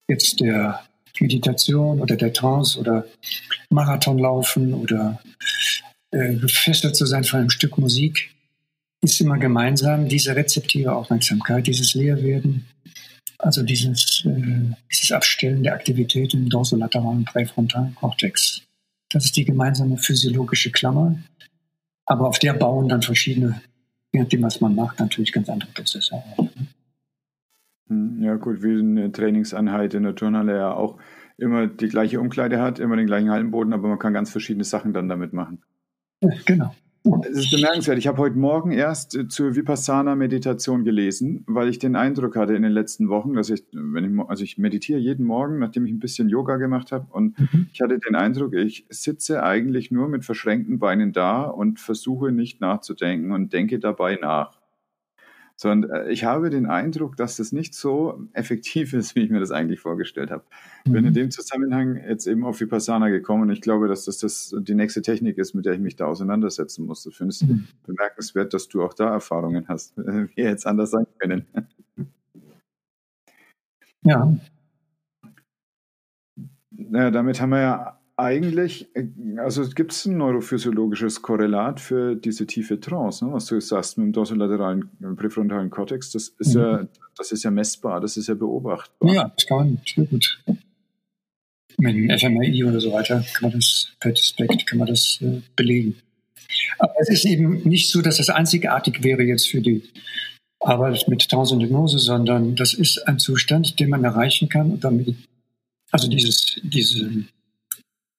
[0.07, 0.81] jetzt der
[1.19, 3.05] Meditation oder der Trance oder
[3.69, 5.19] Marathonlaufen oder
[6.11, 8.31] äh, gefesselt zu sein von einem Stück Musik,
[9.01, 12.65] ist immer gemeinsam diese rezeptive Aufmerksamkeit, dieses Leerwerden,
[13.39, 18.61] also dieses, äh, dieses Abstellen der Aktivität im dorsolateralen präfrontalen Kortex.
[19.09, 21.17] Das ist die gemeinsame physiologische Klammer.
[22.05, 23.61] Aber auf der bauen dann verschiedene,
[24.13, 26.37] je nachdem, was man macht, natürlich ganz andere Prozesse auf.
[26.37, 26.67] Ne?
[27.87, 30.99] Hm, ja, gut, wie eine Trainingseinheit in der Turnhalle ja auch
[31.37, 34.93] immer die gleiche Umkleide hat, immer den gleichen Hallenboden, aber man kann ganz verschiedene Sachen
[34.93, 35.63] dann damit machen.
[36.21, 36.75] Ja, genau.
[37.03, 37.97] Es ist bemerkenswert.
[37.97, 42.63] Ich habe heute Morgen erst äh, zur Vipassana-Meditation gelesen, weil ich den Eindruck hatte in
[42.63, 45.99] den letzten Wochen, dass ich, wenn ich, also ich meditiere jeden Morgen, nachdem ich ein
[45.99, 47.67] bisschen Yoga gemacht habe, und mhm.
[47.71, 52.59] ich hatte den Eindruck, ich sitze eigentlich nur mit verschränkten Beinen da und versuche nicht
[52.59, 54.58] nachzudenken und denke dabei nach
[55.59, 59.41] sondern äh, ich habe den Eindruck, dass das nicht so effektiv ist, wie ich mir
[59.41, 60.45] das eigentlich vorgestellt habe.
[60.85, 60.91] Mhm.
[60.93, 64.55] Bin in dem Zusammenhang jetzt eben auf Vipassana gekommen und ich glaube, dass das, das
[64.57, 67.05] die nächste Technik ist, mit der ich mich da auseinandersetzen muss.
[67.05, 67.67] Ich finde es mhm.
[67.85, 71.45] bemerkenswert, dass du auch da Erfahrungen hast, wie jetzt anders sein können.
[74.03, 74.33] Ja.
[76.71, 79.05] Naja, damit haben wir ja eigentlich, äh,
[79.37, 84.07] also gibt es ein neurophysiologisches Korrelat für diese tiefe Trance, ne, was du sagst, mit
[84.07, 86.61] dem dorsolateralen äh, präfrontalen Kortex, das ist, mhm.
[86.61, 89.13] ja, das ist ja messbar, das ist ja beobachtbar.
[89.13, 90.43] Ja, das kann man, sehr gut.
[91.77, 95.41] Mit dem FMRI oder so weiter kann man das, per Spect kann man das äh,
[95.55, 95.95] belegen.
[96.77, 99.83] Aber es ist eben nicht so, dass das einzigartig wäre jetzt für die
[100.59, 105.15] Arbeit mit Trance und Hypnose, sondern das ist ein Zustand, den man erreichen kann, damit,
[105.91, 107.23] also dieses, diese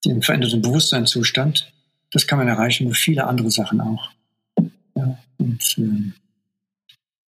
[0.04, 1.72] den veränderten Bewusstseinszustand,
[2.10, 4.10] das kann man erreichen durch viele andere Sachen auch.
[4.96, 6.12] Ja, und äh,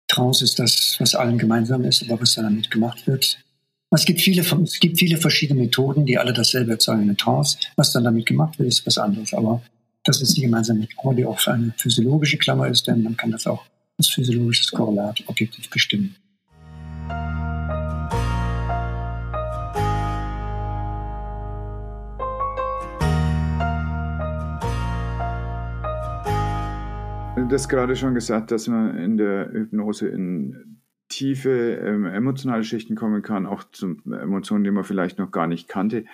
[0.08, 3.38] Trance ist das, was allen gemeinsam ist, aber was damit gemacht wird.
[3.90, 7.58] Es gibt viele, es gibt viele verschiedene Methoden, die alle dasselbe erzeugen, eine Trance.
[7.76, 9.34] Was dann damit gemacht wird, ist was anderes.
[9.34, 9.62] Aber
[10.04, 13.46] das ist die gemeinsame Klammer, die auch eine physiologische Klammer ist, denn man kann das
[13.46, 13.64] auch
[13.98, 16.16] als physiologisches Korrelat objektiv bestimmen.
[27.52, 33.22] Das gerade schon gesagt, dass man in der Hypnose in tiefe ähm, emotionale Schichten kommen
[33.22, 36.04] kann, auch zu Emotionen, die man vielleicht noch gar nicht kannte.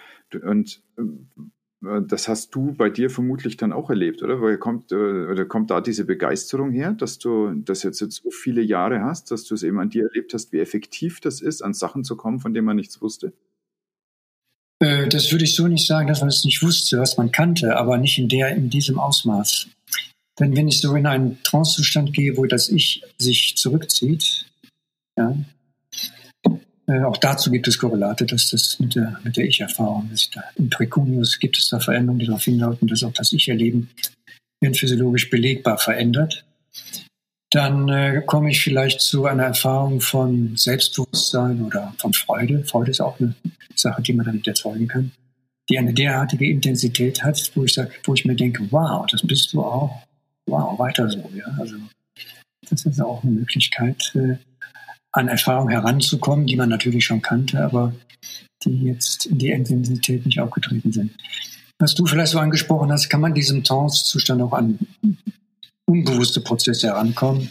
[0.43, 4.41] Und äh, das hast du bei dir vermutlich dann auch erlebt, oder?
[4.41, 8.31] Woher kommt, äh, oder kommt da diese Begeisterung her, dass du das jetzt, jetzt so
[8.31, 11.63] viele Jahre hast, dass du es eben an dir erlebt hast, wie effektiv das ist,
[11.63, 13.33] an Sachen zu kommen, von denen man nichts wusste?
[14.81, 17.77] Äh, das würde ich so nicht sagen, dass man es nicht wusste, was man kannte,
[17.77, 19.69] aber nicht in der, in diesem Ausmaß.
[20.39, 24.47] Denn wenn ich so in einen Trancezustand gehe, wo das Ich sich zurückzieht,
[25.17, 25.37] ja,
[26.89, 30.39] äh, auch dazu gibt es Korrelate, dass das mit der, mit der Ich-Erfahrung ist.
[30.57, 33.91] Im Precunius gibt es da Veränderungen, die darauf hinlauten, dass auch das Ich-Erleben
[34.61, 36.45] physiologisch belegbar verändert.
[37.51, 42.65] Dann äh, komme ich vielleicht zu einer Erfahrung von Selbstbewusstsein oder von Freude.
[42.65, 43.35] Freude ist auch eine
[43.75, 45.13] Sache, die man damit erzeugen kann,
[45.71, 49.53] die eine derartige Intensität hat, wo ich sage, wo ich mir denke, wow, das bist
[49.53, 50.03] du auch.
[50.49, 51.31] Wow, weiter so.
[51.35, 51.47] Ja?
[51.59, 51.77] Also
[52.69, 54.37] das ist auch eine Möglichkeit, äh,
[55.13, 57.95] an Erfahrung heranzukommen, die man natürlich schon kannte, aber
[58.65, 61.13] die jetzt in die Intensität nicht aufgetreten sind.
[61.79, 64.79] Was du vielleicht so angesprochen hast, kann man diesem Trance-Zustand auch an
[65.87, 67.51] unbewusste Prozesse herankommen.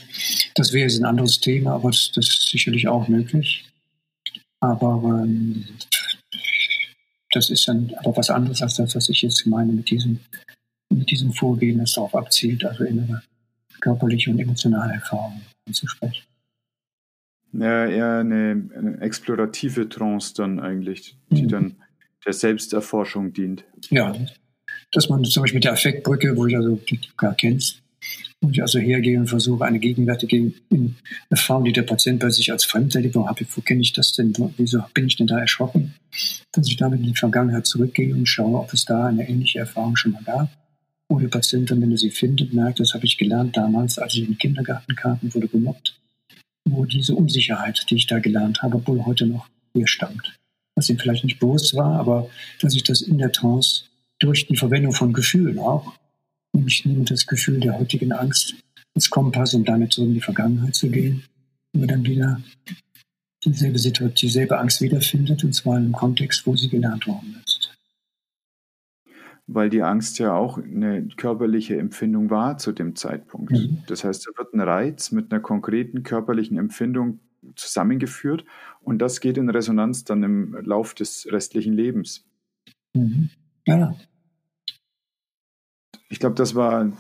[0.53, 3.65] Das wäre jetzt ein anderes Thema, aber das, das ist sicherlich auch möglich.
[4.60, 5.65] Aber ähm,
[7.31, 10.19] das ist dann aber was anderes als das, was ich jetzt meine mit diesem,
[10.89, 13.21] mit diesem Vorgehen, das darauf abzielt, also innere
[13.80, 16.23] körperliche und emotionale Erfahrungen zu sprechen.
[17.54, 21.47] Ja, eher eine, eine, explorative Trance dann eigentlich, die mhm.
[21.47, 21.76] dann
[22.26, 23.63] der Selbsterforschung dient.
[23.89, 24.13] Ja,
[24.91, 27.82] dass man zum Beispiel mit der Affektbrücke, wo ich also die du gar kennst,
[28.41, 30.54] wo ich also hergehe und versuche, eine gegenwärtige
[31.30, 34.34] Erfahrung, die der Patient bei sich als fremd erlebt, wo, wo kenne ich das denn,
[34.58, 35.95] wieso bin ich denn da erschrocken,
[36.52, 39.95] dass ich damit in die Vergangenheit zurückgehe und schaue, ob es da eine ähnliche Erfahrung
[39.95, 40.50] schon mal gab.
[41.09, 44.13] Wo der Patient dann, wenn er sie findet, merkt, das habe ich gelernt damals, als
[44.13, 45.97] ich in den Kindergarten kam und wurde gemobbt
[46.71, 50.35] wo diese Unsicherheit, die ich da gelernt habe, wohl heute noch hier stammt.
[50.75, 52.29] Was ihm vielleicht nicht bewusst war, aber
[52.61, 53.85] dass ich das in der Trance
[54.19, 55.93] durch die Verwendung von Gefühlen auch,
[56.53, 58.55] nämlich nehme das Gefühl der heutigen Angst
[58.95, 61.23] als Kompass, um damit so in die Vergangenheit zu gehen,
[61.73, 62.41] wo dann wieder
[63.45, 67.56] dieselbe Situation, dieselbe Angst wiederfindet, und zwar in einem Kontext, wo sie gelernt worden ist
[69.47, 73.53] weil die Angst ja auch eine körperliche Empfindung war zu dem Zeitpunkt.
[73.53, 73.83] Mhm.
[73.88, 77.19] Das heißt, da wird ein Reiz mit einer konkreten körperlichen Empfindung
[77.55, 78.43] zusammengeführt
[78.81, 82.25] und das geht in Resonanz dann im Lauf des restlichen Lebens.
[82.93, 83.29] Mhm.
[83.65, 83.95] Ja.
[86.10, 86.91] Ich glaube, das war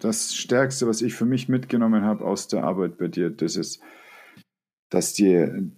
[0.00, 3.30] das Stärkste, was ich für mich mitgenommen habe aus der Arbeit bei dir.
[3.30, 3.80] Das ist,
[4.90, 5.70] dass, die,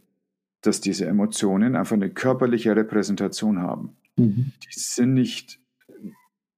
[0.62, 3.97] dass diese Emotionen einfach eine körperliche Repräsentation haben.
[4.16, 4.53] Mhm.
[4.64, 5.61] Die sind nicht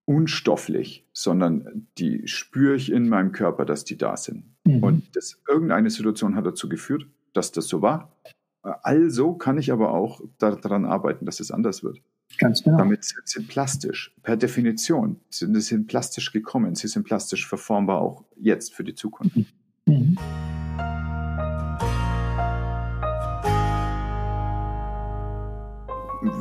[0.05, 4.45] unstofflich, sondern die spüre ich in meinem Körper, dass die da sind.
[4.65, 4.83] Mhm.
[4.83, 8.17] Und das, irgendeine Situation hat dazu geführt, dass das so war.
[8.63, 12.01] Also kann ich aber auch daran arbeiten, dass es anders wird.
[12.39, 12.79] Ganz genau.
[12.79, 14.15] Damit sind sie plastisch.
[14.23, 16.75] Per Definition sind sie sind plastisch gekommen.
[16.75, 19.37] Sie sind plastisch verformbar auch jetzt für die Zukunft.
[19.37, 19.47] Mhm.
[19.87, 20.19] Mhm.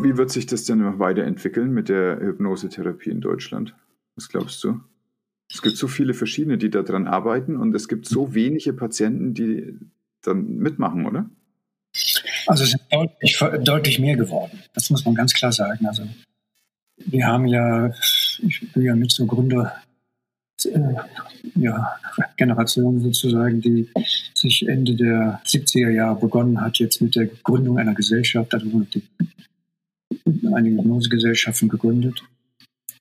[0.02, 3.76] Wie wird sich das denn noch weiterentwickeln mit der Hypnosetherapie in Deutschland?
[4.16, 4.80] Was glaubst du?
[5.52, 9.80] Es gibt so viele verschiedene, die daran arbeiten und es gibt so wenige Patienten, die
[10.22, 11.30] dann mitmachen, oder?
[12.48, 14.62] Also es ist deutlich, deutlich mehr geworden.
[14.74, 15.86] Das muss man ganz klar sagen.
[15.88, 16.04] Also
[16.98, 17.92] wir haben ja,
[18.40, 19.74] ich bin ja mit so Gründer,
[20.66, 20.94] äh,
[21.56, 21.98] ja,
[22.36, 23.90] Generation sozusagen, die
[24.34, 29.04] sich Ende der 70er Jahre begonnen hat, jetzt mit der Gründung einer Gesellschaft, also die
[30.54, 32.24] einige Hypnosegesellschaften gegründet,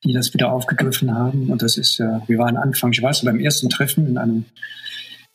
[0.04, 1.50] die das wieder aufgegriffen haben.
[1.50, 4.44] Und das ist ja, wir waren Anfang, ich weiß, beim ersten Treffen in einem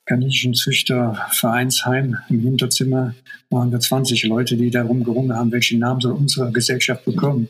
[0.05, 3.13] kaninchen Züchtervereinsheim im Hinterzimmer
[3.49, 7.47] waren wir 20 Leute, die darum gerungen haben, welchen Namen soll unsere Gesellschaft bekommen.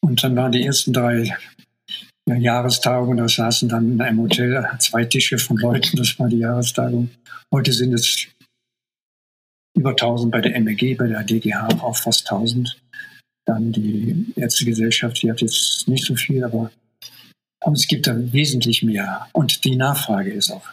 [0.00, 1.36] Und dann waren die ersten drei
[2.28, 6.38] ja, Jahrestagungen, da saßen dann in einem Hotel zwei Tische von Leuten, das war die
[6.38, 7.10] Jahrestagung.
[7.52, 8.28] Heute sind es
[9.76, 12.78] über 1000 bei der MEG, bei der DGH auch fast 1000.
[13.48, 16.70] Dann die Ärztegesellschaft, die hat jetzt nicht so viel, aber,
[17.72, 19.26] es gibt da wesentlich mehr.
[19.32, 20.66] Und die Nachfrage ist auch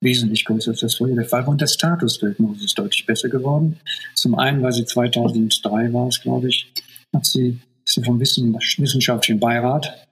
[0.00, 1.46] wesentlich größer als das vorher der Fall.
[1.56, 3.78] Der Status der Hypnose ist deutlich besser geworden.
[4.14, 6.72] Zum einen, weil sie 2003 war es, glaube ich,
[7.14, 10.08] hat sie, ist sie vom Wissenschaftlichen Beirat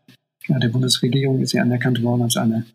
[0.51, 2.67] ja, der Bundesregierung ist sie anerkannt worden als eine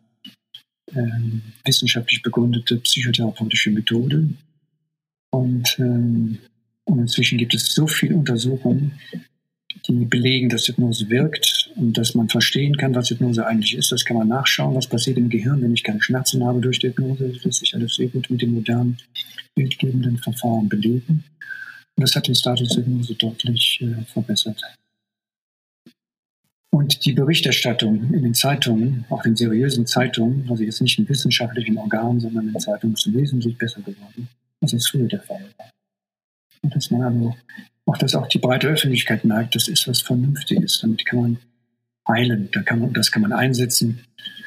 [0.94, 4.30] ähm, wissenschaftlich begründete psychotherapeutische Methode.
[5.32, 6.38] Und, ähm,
[6.86, 8.98] und inzwischen gibt es so viele Untersuchungen,
[9.88, 11.72] die belegen, dass Hypnose wirkt.
[11.76, 13.92] und dass man verstehen kann, was Hypnose eigentlich ist.
[13.92, 16.88] Das kann man nachschauen, was passiert im Gehirn, wenn ich keine Schmerzen habe durch die
[16.88, 17.30] Hypnose.
[17.30, 18.98] Das lässt sich alles sehr gut mit den modernen
[19.56, 21.24] bildgebenden Verfahren belegen.
[21.96, 24.62] Und das hat den Status der Hypnose deutlich äh, verbessert.
[26.72, 31.78] Und die Berichterstattung in den Zeitungen, auch in seriösen Zeitungen, also jetzt nicht in wissenschaftlichen
[31.78, 34.28] Organen, sondern in Zeitungen, ist wesentlich besser geworden,
[34.62, 35.70] als es früher der Fall war.
[36.64, 37.34] Und dass man also
[37.86, 40.80] auch, dass auch die breite Öffentlichkeit merkt, das ist was Vernünftiges.
[40.82, 41.38] Damit kann man
[42.08, 42.50] heilen.
[42.52, 44.04] Da kann man, das kann man einsetzen,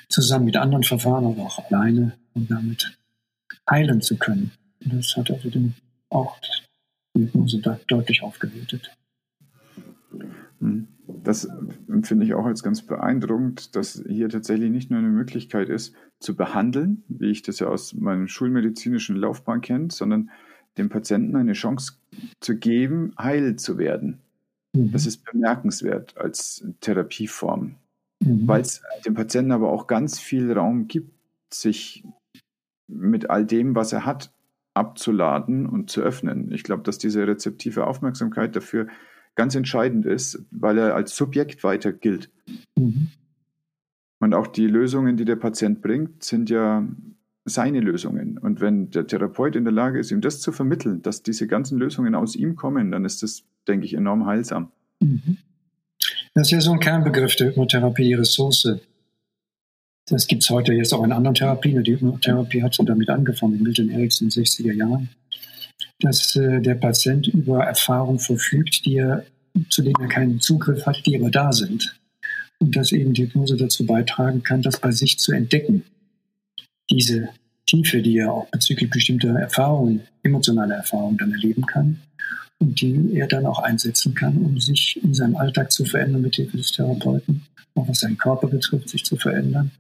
[0.09, 2.99] zusammen mit anderen Verfahren, aber auch alleine, um damit
[3.69, 4.53] heilen zu können.
[4.85, 5.75] Und das hat also den,
[6.11, 6.39] auch
[7.15, 8.91] die Hypnose deutlich aufgewertet.
[11.07, 11.49] Das
[12.03, 16.35] finde ich auch als ganz beeindruckend, dass hier tatsächlich nicht nur eine Möglichkeit ist, zu
[16.35, 20.31] behandeln, wie ich das ja aus meiner schulmedizinischen Laufbahn kenne, sondern
[20.77, 21.98] dem Patienten eine Chance
[22.41, 24.19] zu geben, heil zu werden.
[24.75, 24.93] Mhm.
[24.93, 27.77] Das ist bemerkenswert als Therapieform,
[28.21, 28.47] mhm.
[28.47, 31.13] weil es dem Patienten aber auch ganz viel Raum gibt,
[31.53, 32.05] sich
[32.87, 34.33] mit all dem, was er hat,
[34.75, 36.53] abzuladen und zu öffnen.
[36.53, 38.87] Ich glaube, dass diese rezeptive Aufmerksamkeit dafür
[39.35, 42.31] ganz entscheidend ist, weil er als Subjekt weiter gilt.
[42.77, 43.09] Mhm.
[44.21, 46.87] Und auch die Lösungen, die der Patient bringt, sind ja
[47.49, 48.39] seine Lösungen.
[48.39, 51.79] Und wenn der Therapeut in der Lage ist, ihm das zu vermitteln, dass diese ganzen
[51.79, 54.71] Lösungen aus ihm kommen, dann ist das, denke ich, enorm heilsam.
[55.01, 55.39] Mhm.
[56.35, 58.69] Das ist ja so ein Kernbegriff der Hypnotherapie, die Ressource.
[60.07, 61.83] Das gibt es heute jetzt auch in anderen Therapien.
[61.83, 65.09] Die Hypnotherapie hat schon damit angefangen, Milton Erickson in den 60er Jahren,
[66.01, 69.25] dass äh, der Patient über Erfahrungen verfügt, die er,
[69.71, 71.99] zu denen er keinen Zugriff hat, die aber da sind.
[72.61, 75.85] Und dass eben die Hypnose dazu beitragen kann, das bei sich zu entdecken
[76.91, 77.29] diese
[77.67, 82.01] Tiefe, die er auch bezüglich bestimmter Erfahrungen, emotionaler Erfahrungen dann erleben kann
[82.59, 86.37] und die er dann auch einsetzen kann, um sich in seinem Alltag zu verändern mit
[86.37, 87.43] Hilfe des Therapeuten,
[87.75, 89.71] auch was seinen Körper betrifft, sich zu verändern.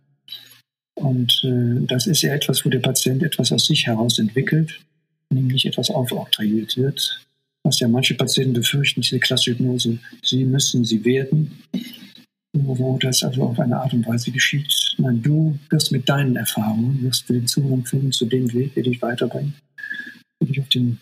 [0.95, 4.81] Und äh, das ist ja etwas, wo der Patient etwas aus sich heraus entwickelt,
[5.31, 7.25] nämlich etwas aufoktroyiert wird,
[7.63, 11.63] was ja manche Patienten befürchten, diese klassische Hypnose, sie müssen, sie werden
[12.53, 14.95] wo das also auf eine Art und Weise geschieht.
[14.99, 18.83] Nein, du wirst mit deinen Erfahrungen, wirst du den Zugang finden zu dem Weg, der
[18.83, 19.55] dich weiterbringt,
[20.41, 20.99] der dich auf den,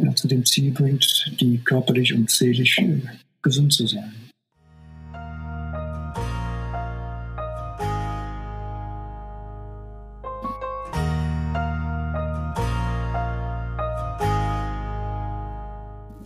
[0.00, 3.00] ja, zu dem Ziel bringt, die körperlich und seelisch äh,
[3.42, 4.12] gesund zu sein.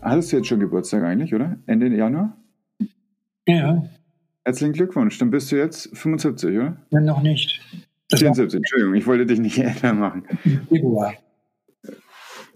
[0.03, 1.57] Hattest du jetzt schon Geburtstag eigentlich, oder?
[1.67, 2.37] Ende Januar?
[3.47, 3.85] Ja.
[4.51, 5.17] Herzlichen Glückwunsch.
[5.19, 6.77] Dann bist du jetzt 75, oder?
[6.91, 7.61] Nein, noch nicht.
[8.09, 10.25] Das 74, Entschuldigung, ich wollte dich nicht älter machen.
[10.69, 11.15] Februar.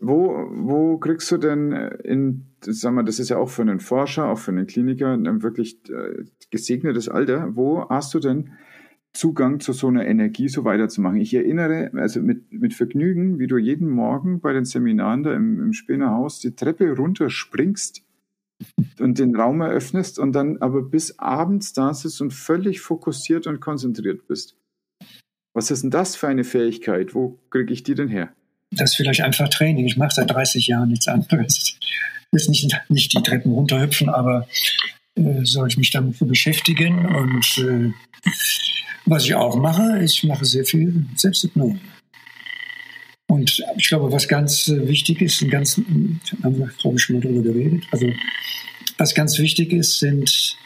[0.00, 1.70] Wo, wo kriegst du denn
[2.02, 5.44] in, sag mal, das ist ja auch für einen Forscher, auch für einen Kliniker, ein
[5.44, 7.54] wirklich äh, gesegnetes Alter.
[7.54, 8.50] Wo hast du denn
[9.12, 11.20] Zugang zu so einer Energie so weiterzumachen?
[11.20, 15.60] Ich erinnere, also mit, mit Vergnügen, wie du jeden Morgen bei den Seminaren da im,
[15.62, 18.02] im Spinnerhaus die Treppe runterspringst
[19.00, 23.60] und den Raum eröffnest und dann aber bis abends da sitzt und völlig fokussiert und
[23.60, 24.56] konzentriert bist.
[25.54, 27.14] Was ist denn das für eine Fähigkeit?
[27.14, 28.32] Wo kriege ich die denn her?
[28.70, 29.86] Das ist vielleicht einfach Training.
[29.86, 31.78] Ich mache seit 30 Jahren nichts anderes.
[32.32, 34.48] Ist nicht, nicht die Treppen runterhüpfen, aber
[35.14, 37.06] äh, soll ich mich damit beschäftigen.
[37.06, 37.92] Und äh,
[39.06, 41.78] was ich auch mache, ich mache sehr viel Selbsthypnose.
[43.34, 47.16] Und ich glaube, was ganz äh, wichtig ist, ein ganz, haben wir, glaube ich, schon
[47.16, 48.06] mal darüber geredet, also
[48.96, 50.56] was ganz wichtig ist, sind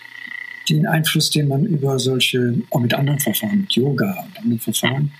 [0.69, 5.11] den Einfluss, den man über solche, auch mit anderen Verfahren, mit Yoga und anderen Verfahren,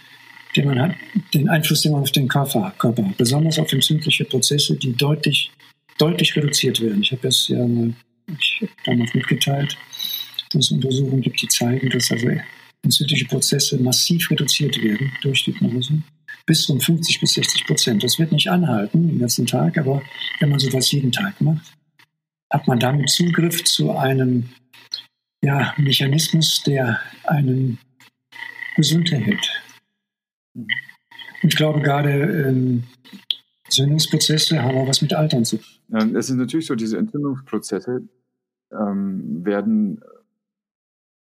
[0.57, 0.95] den man hat,
[1.33, 5.51] den Einfluss, den man auf den Körper, Körper hat, besonders auf entzündliche Prozesse, die deutlich,
[5.97, 7.01] deutlich reduziert werden.
[7.01, 7.67] Ich habe das ja
[8.39, 9.75] ich hab damals mitgeteilt,
[10.53, 12.29] dass es Untersuchungen gibt, die zeigen, dass also
[12.83, 16.03] entzündliche Prozesse massiv reduziert werden durch Hypnose
[16.49, 18.03] bis zu 50 bis 60 Prozent.
[18.03, 20.03] Das wird nicht anhalten den ganzen Tag, aber
[20.41, 21.77] wenn man sowas jeden Tag macht,
[22.51, 24.49] hat man damit Zugriff zu einem
[25.43, 27.79] ja, Mechanismus, der einen
[28.77, 29.63] gesund hält.
[30.55, 30.69] Und
[31.43, 32.85] ich glaube, gerade ähm,
[33.65, 36.17] Entzündungsprozesse haben auch was mit Altern zu tun.
[36.17, 38.09] Es ist natürlich so, diese Entzündungsprozesse
[38.73, 40.01] ähm, werden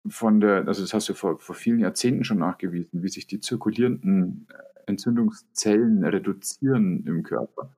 [0.08, 3.40] von der, also das hast du vor, vor vielen Jahrzehnten schon nachgewiesen, wie sich die
[3.40, 4.48] zirkulierenden
[4.86, 7.74] Entzündungszellen reduzieren im Körper.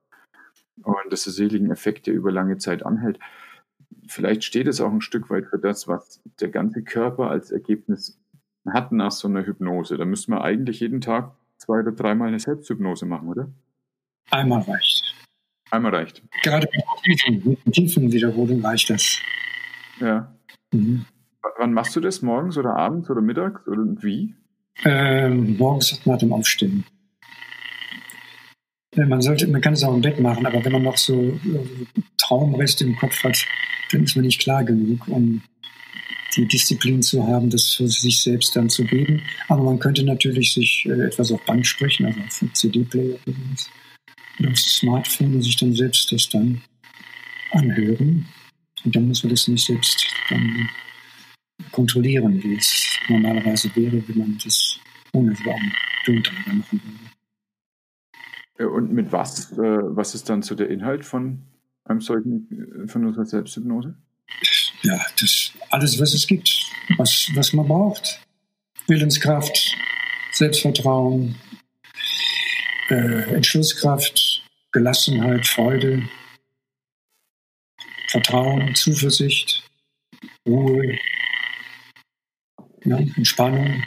[0.83, 3.19] Und das tatsächlich ein Effekt, der über lange Zeit anhält.
[4.07, 8.19] Vielleicht steht es auch ein Stück weit für das, was der ganze Körper als Ergebnis
[8.67, 9.97] hat nach so einer Hypnose.
[9.97, 13.49] Da müsste man eigentlich jeden Tag zwei oder dreimal eine Selbsthypnose machen, oder?
[14.29, 15.15] Einmal reicht.
[15.71, 16.21] Einmal reicht.
[16.43, 16.67] Gerade
[17.05, 19.19] mit tiefen, mit tiefen Wiederholungen reicht das.
[19.99, 20.33] Ja.
[20.71, 21.05] Mhm.
[21.57, 22.21] wann machst du das?
[22.21, 24.35] Morgens oder abends oder mittags oder wie?
[24.83, 26.85] Ähm, morgens nach dem Aufstehen.
[28.97, 31.39] Man, sollte, man kann es auch im Bett machen, aber wenn man noch so äh,
[32.17, 33.45] Traumreste im Kopf hat,
[33.91, 35.41] dann ist man nicht klar genug, um
[36.35, 39.21] die Disziplin zu haben, das für sich selbst dann zu geben.
[39.47, 43.17] Aber man könnte natürlich sich äh, etwas auf Band sprechen, also auf CD-Player
[44.39, 46.61] oder aufs Smartphone und sich dann selbst das dann
[47.51, 48.25] anhören.
[48.83, 50.69] Und dann muss man das nicht selbst dann
[51.71, 54.79] kontrollieren, wie es normalerweise wäre, wenn man das
[55.13, 55.71] ohne Warm
[56.05, 57.06] darüber machen würde.
[58.59, 59.51] Und mit was?
[59.53, 61.43] Äh, was ist dann so der Inhalt von
[61.85, 63.95] einem solchen, von unserer Selbsthypnose?
[64.81, 66.49] Ja, das alles, was es gibt,
[66.97, 68.21] was, was man braucht.
[68.87, 69.75] Willenskraft,
[70.31, 71.35] Selbstvertrauen,
[72.89, 76.07] äh, Entschlusskraft, Gelassenheit, Freude,
[78.07, 79.69] Vertrauen, Zuversicht,
[80.47, 80.97] Ruhe,
[82.85, 83.83] ja, Entspannung.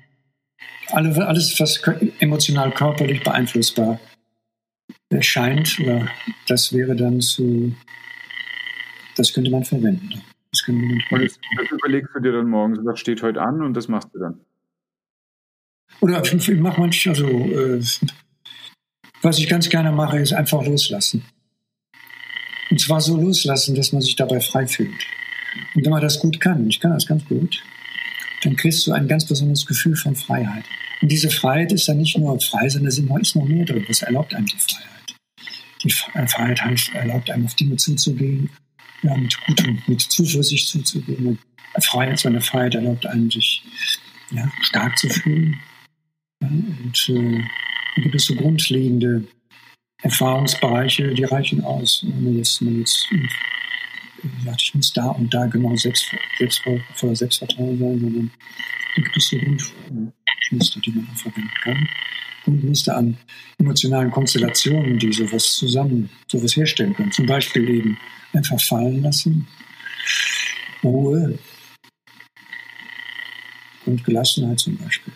[0.88, 1.80] Alle, alles, was
[2.18, 3.98] emotional, körperlich beeinflussbar
[5.10, 6.08] erscheint, oder
[6.46, 7.74] das wäre dann zu,
[9.16, 10.22] das könnte man verwenden.
[10.52, 13.62] Das könnte man und das, das überlegst du dir dann morgens, was steht heute an
[13.62, 14.40] und das machst du dann?
[16.00, 17.82] Oder ich mache manchmal, also äh,
[19.22, 21.24] was ich ganz gerne mache, ist einfach loslassen.
[22.70, 25.06] Und zwar so loslassen, dass man sich dabei frei fühlt.
[25.74, 27.62] Und wenn man das gut kann, ich kann das ganz gut,
[28.42, 30.64] dann kriegst du ein ganz besonderes Gefühl von Freiheit.
[31.02, 33.84] Und diese Freiheit ist dann nicht nur frei, sondern es ist noch mehr drin.
[33.88, 34.99] Das erlaubt einem die Freiheit.
[35.82, 38.50] Die Freiheit heißt, erlaubt einem auf Dinge zuzugehen,
[39.02, 41.38] ja, mit gutem, mit Zuversicht zuzugehen.
[41.80, 43.62] Freiheit, so eine Freiheit erlaubt einem, sich
[44.30, 45.58] ja, stark zu fühlen.
[46.42, 47.44] Ja, und äh,
[47.96, 49.24] da gibt es so grundlegende
[50.02, 52.04] Erfahrungsbereiche, die reichen aus.
[52.06, 53.08] Wenn man jetzt, wenn man jetzt
[54.44, 56.06] sagt, ich muss da und da genau selbst,
[56.38, 56.62] selbst
[56.94, 58.30] voller Selbstvertrauen sein, sondern
[58.96, 59.36] da gibt es so
[60.50, 61.88] Grundmuster, die man verwenden kann.
[62.44, 63.16] Grundmuster an
[63.58, 67.12] emotionalen Konstellationen, die sowas zusammen, sowas herstellen können.
[67.12, 67.98] Zum Beispiel eben
[68.32, 69.46] einfach fallen lassen,
[70.82, 71.38] Ruhe
[73.86, 75.12] und Gelassenheit zum Beispiel.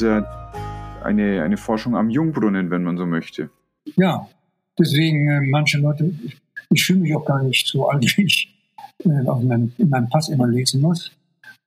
[0.00, 0.26] Ist ja
[1.02, 3.50] eine, eine Forschung am Jungbrunnen, wenn man so möchte.
[3.96, 4.28] Ja,
[4.78, 6.36] deswegen äh, manche Leute, ich,
[6.70, 8.54] ich fühle mich auch gar nicht so alt, wie ich
[9.04, 11.10] äh, auf meinem, in meinem Pass immer lesen muss.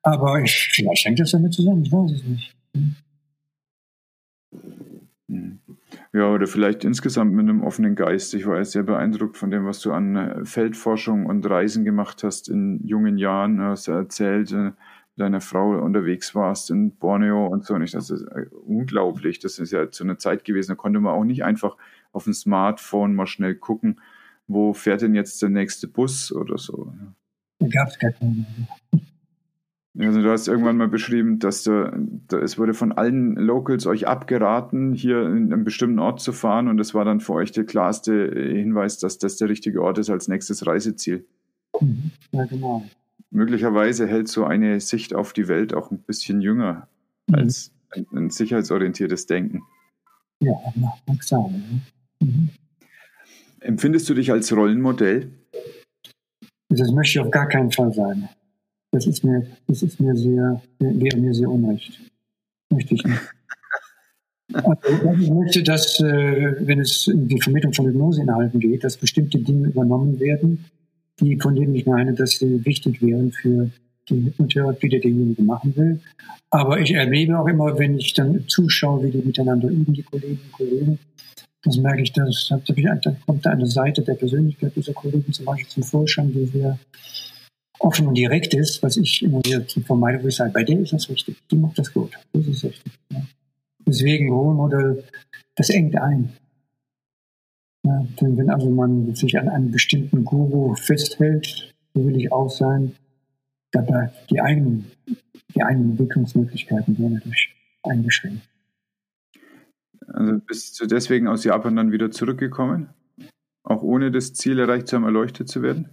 [0.01, 2.55] Aber ich, vielleicht hängt das damit zusammen, ich weiß es nicht.
[2.75, 2.95] Hm.
[6.11, 8.35] Ja, oder vielleicht insgesamt mit einem offenen Geist.
[8.35, 12.49] Ich war sehr beeindruckt von dem, was du an äh, Feldforschung und Reisen gemacht hast
[12.49, 13.57] in jungen Jahren.
[13.57, 14.71] Du hast erzählt, äh,
[15.15, 17.75] deiner Frau unterwegs warst in Borneo und so.
[17.75, 19.39] Und ich das ist äh, unglaublich.
[19.39, 21.77] Das ist ja zu einer Zeit gewesen, da konnte man auch nicht einfach
[22.11, 24.01] auf dem Smartphone mal schnell gucken,
[24.47, 26.91] wo fährt denn jetzt der nächste Bus oder so.
[27.59, 28.45] Da gab es gar keine.
[29.99, 31.91] Also du hast irgendwann mal beschrieben, dass du,
[32.27, 36.67] da, es wurde von allen Locals euch abgeraten, hier in einem bestimmten Ort zu fahren
[36.67, 40.09] und das war dann für euch der klarste Hinweis, dass das der richtige Ort ist
[40.09, 41.27] als nächstes Reiseziel.
[41.79, 42.09] Mhm.
[42.31, 42.83] Ja, genau
[43.33, 46.87] möglicherweise hält so eine Sicht auf die Welt auch ein bisschen jünger
[47.27, 47.35] mhm.
[47.35, 49.61] als ein, ein, sicherheitsorientiertes Denken.
[50.39, 51.81] Ja, mag sein.
[52.19, 52.49] Mhm.
[53.59, 55.29] Empfindest du dich als Rollenmodell?
[56.69, 58.29] Das möchte ich auf gar keinen Fall sein.
[58.91, 61.99] Das ist mir, das ist mir sehr, wäre mir sehr unrecht.
[62.69, 63.21] Möchte ich nicht.
[64.53, 64.77] Also,
[65.19, 69.69] ich möchte, dass, äh, wenn es um die Vermittlung von Hypnoseinhalten geht, dass bestimmte Dinge
[69.69, 70.65] übernommen werden,
[71.19, 73.69] die, von denen ich meine, dass sie wichtig wären für
[74.09, 75.99] die Hypnotherapie, die derjenige machen will.
[76.49, 80.41] Aber ich erlebe auch immer, wenn ich dann zuschaue, wie die miteinander üben, die Kolleginnen
[80.45, 80.99] und Kollegen,
[81.63, 85.69] das merke ich, dass da kommt da eine Seite der Persönlichkeit dieser Kollegen zum Beispiel
[85.69, 86.77] zum Vorschein, die sehr
[87.79, 90.93] offen und direkt ist, was ich immer wieder vermeide, wo ich sage, bei der ist
[90.93, 92.93] das richtig, die macht das gut, das ist richtig.
[93.11, 93.21] Ja.
[93.85, 95.03] Deswegen Rollmodell,
[95.55, 96.33] das engt ein.
[97.85, 102.93] Ja, wenn also man sich an einem bestimmten Guru festhält, so will ich auch sein,
[103.71, 104.91] dabei die eigenen,
[105.53, 107.53] die eigenen Entwicklungsmöglichkeiten werden natürlich
[107.83, 108.47] eingeschränkt.
[110.07, 112.89] Also bist du deswegen aus Japan dann wieder zurückgekommen?
[113.63, 115.89] Auch ohne das Ziel erreicht zu haben, erleuchtet zu werden?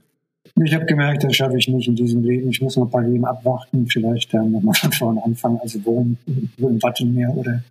[0.62, 2.50] Ich habe gemerkt, das schaffe ich nicht in diesem Leben.
[2.50, 6.16] Ich muss noch ein paar Leben abwarten, vielleicht dann nochmal von vorne anfangen, also worum,
[6.26, 7.62] im Wattenmeer oder.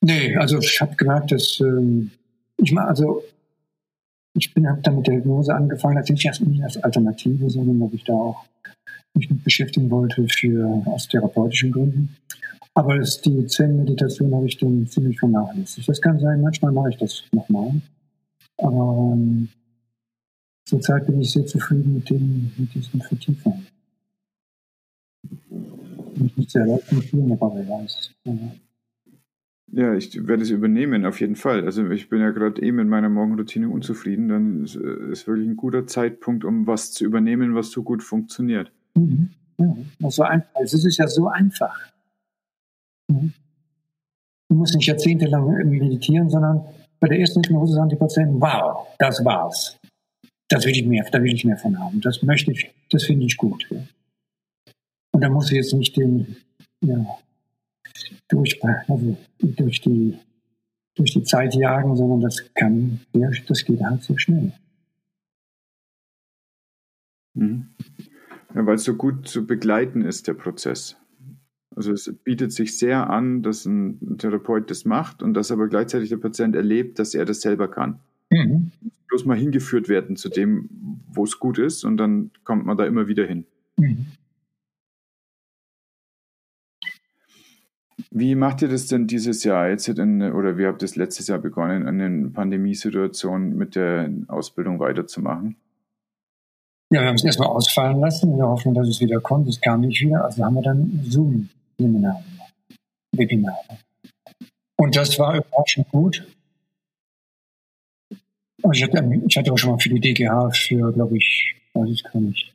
[0.00, 2.10] Nee, also ich habe gemerkt, dass ähm,
[2.62, 3.22] ich meine, also
[4.34, 7.92] ich bin habe dann mit der Hypnose angefangen, als nicht erst als Alternative, sondern dass
[7.92, 8.44] ich da auch
[9.14, 12.16] mich mit beschäftigen wollte für aus therapeutischen Gründen.
[12.74, 15.88] Aber das, die Zen-Meditation habe ich dann ziemlich vernachlässigt.
[15.88, 17.80] Das kann sein, manchmal mache ich das nochmal.
[18.58, 19.48] Aber ähm,
[20.64, 23.66] zurzeit bin ich sehr zufrieden mit, dem, mit diesen Vertiefungen.
[26.24, 28.12] Ich nicht sehr laut empfehlen, aber wer weiß.
[28.24, 28.32] Ja.
[29.72, 31.64] Ja, ich werde es übernehmen, auf jeden Fall.
[31.64, 34.28] Also ich bin ja gerade eben in meiner Morgenroutine unzufrieden.
[34.28, 38.72] Dann ist, es wirklich ein guter Zeitpunkt, um was zu übernehmen, was so gut funktioniert.
[38.96, 39.30] Mhm.
[39.58, 40.60] Ja, so einfach.
[40.60, 41.78] Es ist ja so einfach.
[43.08, 43.32] Mhm.
[44.48, 46.64] Du musst nicht jahrzehntelang meditieren, sondern
[46.98, 49.78] bei der ersten Hypnose sagen die Patienten, wow, das war's.
[50.48, 52.00] Das will ich mehr, da will ich mehr von haben.
[52.00, 53.64] Das möchte ich, das finde ich gut.
[55.12, 56.36] Und da muss ich jetzt nicht den,
[56.84, 57.06] ja,
[58.28, 60.18] durch, also durch, die,
[60.94, 64.52] durch die Zeit jagen, sondern das kann, das geht halt sehr schnell.
[67.34, 67.68] Mhm.
[68.54, 70.96] Ja, weil es so gut zu begleiten ist, der Prozess.
[71.76, 76.08] Also es bietet sich sehr an, dass ein Therapeut das macht und dass aber gleichzeitig
[76.08, 78.00] der Patient erlebt, dass er das selber kann.
[78.30, 78.72] Mhm.
[79.08, 80.68] Bloß mal hingeführt werden zu dem,
[81.12, 83.44] wo es gut ist und dann kommt man da immer wieder hin.
[83.78, 84.06] Mhm.
[88.12, 91.28] Wie macht ihr das denn dieses Jahr jetzt in, oder wie habt ihr das letztes
[91.28, 95.56] Jahr begonnen, in den Pandemiesituationen mit der Ausbildung weiterzumachen?
[96.92, 99.48] Ja, wir haben es erstmal ausfallen lassen, in der Hoffnung, dass es wieder kommt.
[99.48, 102.52] Es kam nicht wieder, also haben wir dann Zoom-Seminare gemacht,
[103.12, 103.78] Webinare.
[104.76, 106.26] Und das war überraschend gut.
[108.72, 112.02] Ich hatte, ich hatte auch schon mal für die DGH für, glaube ich, weiß ich
[112.02, 112.52] gar nicht,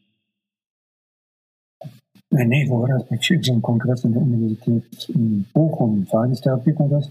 [2.35, 3.05] Nee, nee, wo war das?
[3.07, 7.09] Bei so einem Kongress in der Universität in Bochum, Verhaltenstherapie-Kongress.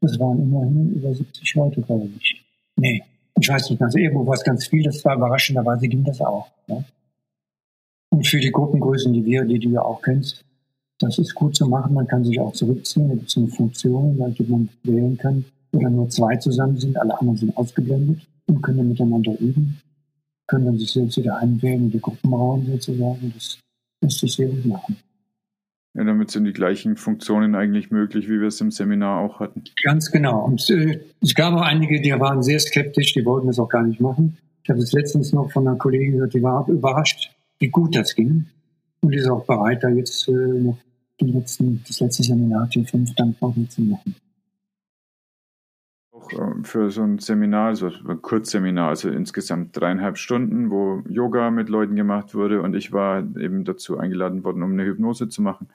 [0.00, 2.44] Das waren immerhin über 70 Leute, glaube ich.
[2.76, 3.00] Nee,
[3.38, 6.48] ich weiß nicht, also irgendwo war es ganz viel, das war überraschenderweise ging das auch.
[6.66, 6.82] Ja?
[8.10, 10.44] Und für die Gruppengrößen, die wir, die du ja auch kennst,
[10.98, 11.94] das ist gut zu machen.
[11.94, 13.08] Man kann sich auch zurückziehen.
[13.08, 16.96] Da gibt es eine Funktion, die man wählen kann, wo dann nur zwei zusammen sind,
[16.96, 19.80] alle anderen sind ausgeblendet und können dann miteinander üben,
[20.48, 23.32] können dann sich selbst wieder einwählen in die Gruppenraum sozusagen.
[23.34, 23.58] Das
[24.04, 24.96] müsste ich sehr gut machen.
[25.94, 29.62] Ja, damit sind die gleichen Funktionen eigentlich möglich, wie wir es im Seminar auch hatten.
[29.84, 30.44] Ganz genau.
[30.44, 33.84] Und äh, es gab auch einige, die waren sehr skeptisch, die wollten das auch gar
[33.84, 34.36] nicht machen.
[34.64, 37.30] Ich habe es letztens noch von einer Kollegin gehört, die war überrascht,
[37.60, 38.46] wie gut das ging.
[39.00, 40.78] Und die ist auch bereit, da jetzt äh, noch
[41.20, 44.16] letzten, das letzte Seminar, die fünf, dann auch mitzumachen
[46.24, 51.50] auch ähm, für so ein Seminar, also ein Kurzseminar, also insgesamt dreieinhalb Stunden, wo Yoga
[51.50, 52.62] mit Leuten gemacht wurde.
[52.62, 55.68] Und ich war eben dazu eingeladen worden, um eine Hypnose zu machen.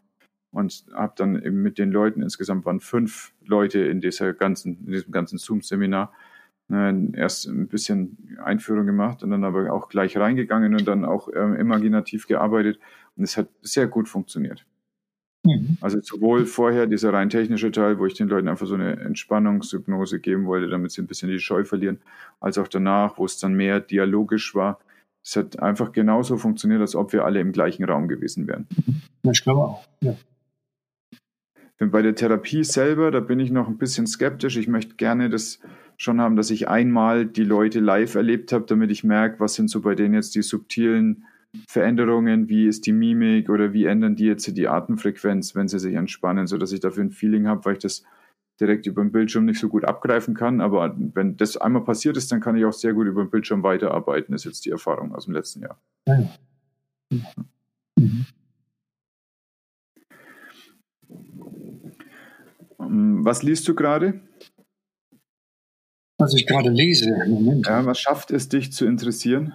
[0.52, 4.92] Und habe dann eben mit den Leuten, insgesamt waren fünf Leute in dieser ganzen, in
[4.92, 6.12] diesem ganzen Zoom-Seminar,
[6.70, 11.30] ne, erst ein bisschen Einführung gemacht und dann aber auch gleich reingegangen und dann auch
[11.36, 12.80] ähm, imaginativ gearbeitet.
[13.16, 14.66] Und es hat sehr gut funktioniert.
[15.44, 15.78] Mhm.
[15.82, 20.20] Also sowohl vorher dieser rein technische Teil, wo ich den Leuten einfach so eine Entspannungshypnose
[20.20, 22.00] geben wollte, damit sie ein bisschen die Scheu verlieren,
[22.40, 24.80] als auch danach, wo es dann mehr dialogisch war.
[25.24, 28.68] Es hat einfach genauso funktioniert, als ob wir alle im gleichen Raum gewesen wären.
[29.24, 30.16] Ja, ich glaube auch, ja.
[31.82, 34.58] Bei der Therapie selber, da bin ich noch ein bisschen skeptisch.
[34.58, 35.60] Ich möchte gerne das
[35.96, 39.70] schon haben, dass ich einmal die Leute live erlebt habe, damit ich merke, was sind
[39.70, 41.24] so bei denen jetzt die subtilen
[41.68, 45.96] Veränderungen, wie ist die Mimik oder wie ändern die jetzt die Atemfrequenz, wenn sie sich
[45.96, 48.04] entspannen, sodass ich dafür ein Feeling habe, weil ich das
[48.60, 50.62] direkt über den Bildschirm nicht so gut abgreifen kann.
[50.62, 53.64] Aber wenn das einmal passiert ist, dann kann ich auch sehr gut über den Bildschirm
[53.64, 54.36] weiterarbeiten.
[54.36, 55.82] Ist jetzt die Erfahrung aus dem letzten Jahr.
[56.08, 56.30] Ja.
[57.98, 58.26] Mhm.
[62.82, 64.22] Was liest du gerade?
[66.18, 67.16] Was ich gerade lese.
[67.28, 67.68] Moment.
[67.68, 69.54] Ja, was schafft es dich zu interessieren?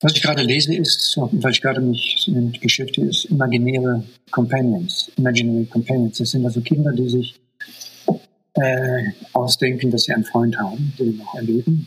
[0.00, 5.10] Was ich gerade lese, ist, weil ich gerade mich mit beschäftige, ist imaginäre Companions.
[5.16, 6.18] Imaginary Companions.
[6.18, 7.40] Das sind also Kinder, die sich
[8.54, 11.86] äh, ausdenken, dass sie einen Freund haben, den sie noch erleben.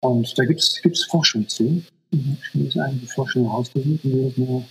[0.00, 1.82] Und da gibt es Forschung zu.
[2.10, 4.64] Ich habe jetzt einige Forschung herausgesucht und das mir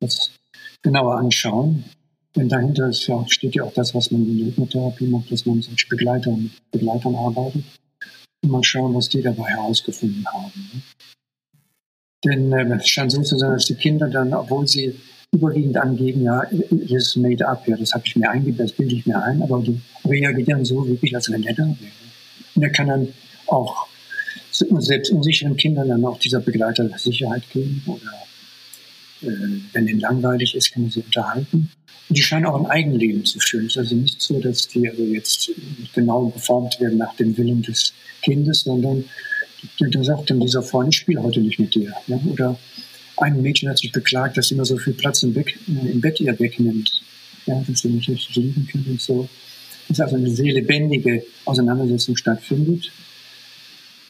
[0.00, 0.30] das
[0.82, 1.84] genauer anschauen.
[2.36, 5.44] Denn dahinter ist ja, steht ja auch das, was man in der Hypnotherapie macht, dass
[5.46, 7.64] man als Begleiter mit Begleitern arbeitet.
[8.42, 10.82] Und mal schauen, was die dabei herausgefunden haben.
[12.24, 14.94] Denn äh, es scheint so zu sein, dass die Kinder dann, obwohl sie
[15.32, 18.94] überwiegend angeben, ja, hier ist made up, ja, das habe ich mir eingebildet, das bilde
[18.94, 21.92] ich mir ein, aber die reagieren so wirklich, als wenn er da wäre.
[22.54, 23.08] Und er kann dann
[23.46, 23.86] auch
[24.50, 28.12] selbst unsicheren Kindern dann auch dieser Begleiter Sicherheit geben oder
[29.22, 31.70] äh, wenn ihnen langweilig ist, kann man sie unterhalten.
[32.08, 33.66] Und die scheinen auch ein Eigenleben zu führen.
[33.66, 35.50] Es ist also nicht so, dass die also jetzt
[35.94, 39.04] genau geformt werden nach dem Willen des Kindes, sondern
[39.78, 41.92] da sagt dann dieser Freund, ich spiele heute nicht mit dir.
[42.06, 42.20] Ne?
[42.30, 42.58] Oder
[43.16, 46.20] ein Mädchen hat sich beklagt, dass immer so viel Platz im, Bett, äh, im Bett
[46.20, 47.02] ihr wegnimmt.
[47.46, 49.28] Ja, dass sie nicht richtig lieben können und so.
[49.88, 52.92] Dass also eine sehr lebendige Auseinandersetzung stattfindet,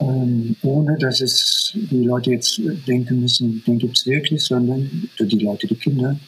[0.01, 5.39] ähm, ohne dass es die Leute jetzt denken müssen, den gibt es wirklich, sondern die
[5.39, 6.19] Leute, die Kinder,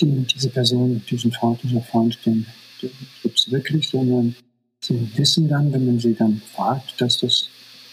[0.00, 2.46] die, diese Person, diesen Freund, dieser Freund, den,
[2.82, 2.90] den
[3.22, 4.34] gibt es wirklich, sondern
[4.80, 7.48] sie wissen dann, wenn man sie dann fragt, dass das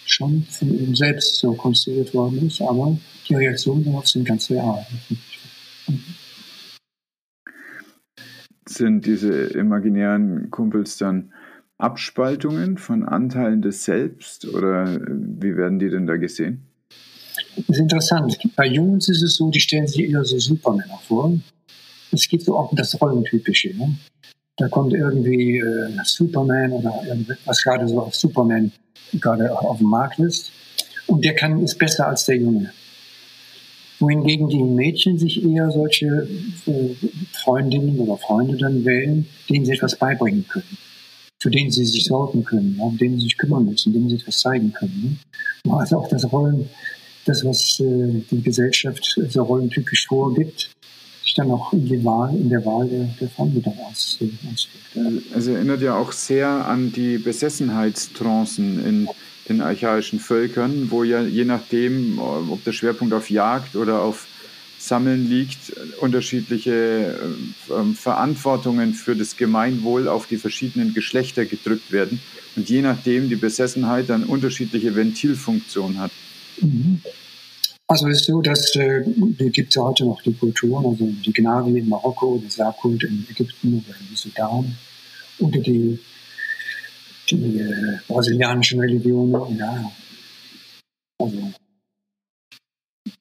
[0.06, 2.98] schon von ihm selbst so konstruiert worden ist, aber
[3.28, 4.86] die Reaktionen darauf sind ganz real.
[8.68, 11.32] Sind diese imaginären Kumpels dann
[11.78, 16.66] Abspaltungen von Anteilen des Selbst oder wie werden die denn da gesehen?
[17.56, 18.38] Das ist interessant.
[18.56, 21.38] Bei Jungs ist es so, die stellen sich eher so Supermänner vor.
[22.12, 23.76] Es gibt so auch das Rollentypische.
[23.76, 23.98] Ne?
[24.58, 28.72] Da kommt irgendwie äh, Superman oder irgendwas gerade so auf Superman
[29.20, 30.52] gerade auf dem Markt ist.
[31.08, 32.72] Und der kann ist besser als der Junge
[34.04, 36.28] wohingegen die Mädchen sich eher solche
[36.68, 36.96] äh,
[37.32, 40.78] Freundinnen oder Freunde dann wählen, denen sie etwas beibringen können,
[41.42, 44.40] für denen sie sich sorgen können, um denen sie sich kümmern müssen, denen sie etwas
[44.40, 45.20] zeigen können.
[45.66, 45.74] Ne?
[45.74, 46.70] Also auch das Rollen,
[47.26, 50.73] das, was äh, die Gesellschaft so rollentypisch vorgibt,
[51.34, 54.20] sich dann auch in, die Wahl, in der Wahl der, der Freunde dann aus,
[54.52, 55.26] auswirkt.
[55.36, 59.10] Es erinnert ja auch sehr an die Besessenheitstrancen in
[59.50, 64.28] den archaischen Völkern, wo ja je nachdem, ob der Schwerpunkt auf Jagd oder auf
[64.78, 67.18] Sammeln liegt, unterschiedliche
[67.70, 72.20] äh, Verantwortungen für das Gemeinwohl auf die verschiedenen Geschlechter gedrückt werden
[72.58, 76.12] und je nachdem die Besessenheit dann unterschiedliche Ventilfunktionen hat.
[76.60, 77.02] Mhm.
[77.88, 79.04] Also es ist so, dass äh,
[79.50, 83.26] gibt es ja heute noch die Kulturen, also die Gnavi in Marokko, der Sarkult in
[83.30, 84.78] Ägypten oder in Sudan
[85.40, 86.00] oder die
[87.30, 89.92] die äh, brasilianischen Religionen, ja,
[91.20, 91.52] also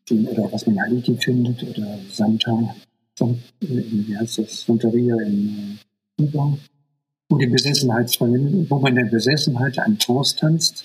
[0.08, 2.74] die, oder was man in Haiti findet, oder Santa,
[3.18, 5.78] Santa wie heißt das, Santeria in
[6.18, 6.58] äh, Kuba,
[7.28, 10.84] wo die Besessenheit, wo man in der Besessenheit einen Trance tanzt.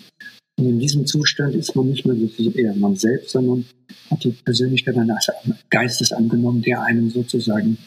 [0.57, 3.65] Und in diesem Zustand ist man nicht mehr wirklich eher man selbst, sondern
[4.09, 5.29] hat die Persönlichkeit eines
[5.69, 7.77] Geistes angenommen, der einen sozusagen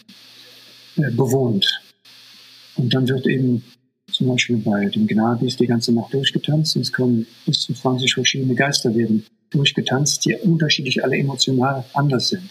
[0.96, 1.66] äh, bewohnt.
[2.76, 3.64] Und dann wird eben
[4.12, 8.14] zum Beispiel bei den Gnabis die ganze Nacht durchgetanzt und es kommen bis zu 20
[8.14, 12.50] verschiedene Geister werden durchgetanzt, die unterschiedlich alle emotional anders sind.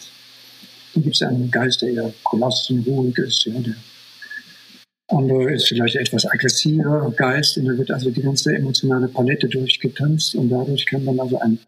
[0.94, 3.74] Dann gibt es einen Geist, der eher kolossen, ruhig ist, ja, der
[5.10, 10.34] andere ist vielleicht etwas aggressiver Geist und da wird also die ganze emotionale Palette durchgetanzt
[10.34, 11.58] und dadurch kann dann also ein,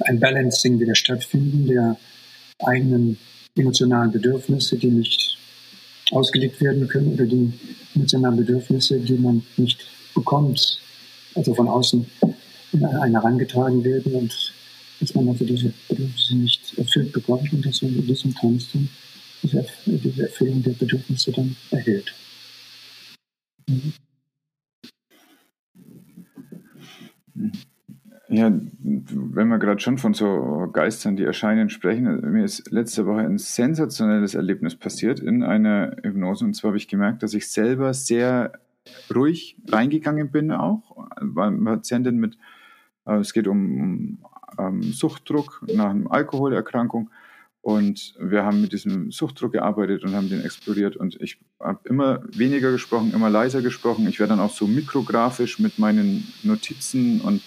[0.00, 1.96] ein Balancing wieder stattfinden der
[2.62, 3.18] eigenen
[3.56, 5.38] emotionalen Bedürfnisse, die nicht
[6.10, 7.52] ausgelegt werden können oder die
[7.94, 9.80] emotionalen Bedürfnisse, die man nicht
[10.14, 10.80] bekommt,
[11.34, 12.06] also von außen
[12.72, 14.52] in einen herangetragen werden und
[15.00, 18.88] dass man also diese Bedürfnisse nicht erfüllt bekommt und dass man in diesem Tanz dann
[19.42, 22.14] diese, diese Erfüllung der Bedürfnisse dann erhält.
[23.68, 23.92] Mhm.
[28.32, 33.22] Ja, wenn wir gerade schon von so Geistern, die erscheinen, sprechen, mir ist letzte Woche
[33.22, 36.44] ein sensationelles Erlebnis passiert in einer Hypnose.
[36.44, 38.52] Und zwar habe ich gemerkt, dass ich selber sehr
[39.12, 41.08] ruhig reingegangen bin auch.
[41.20, 42.38] War eine Patientin mit,
[43.04, 44.18] äh, es geht um,
[44.56, 47.10] um Suchtdruck nach einer Alkoholerkrankung.
[47.62, 50.96] Und wir haben mit diesem Suchtdruck gearbeitet und haben den exploriert.
[50.96, 54.08] Und ich habe immer weniger gesprochen, immer leiser gesprochen.
[54.08, 57.42] Ich werde dann auch so mikrografisch mit meinen Notizen und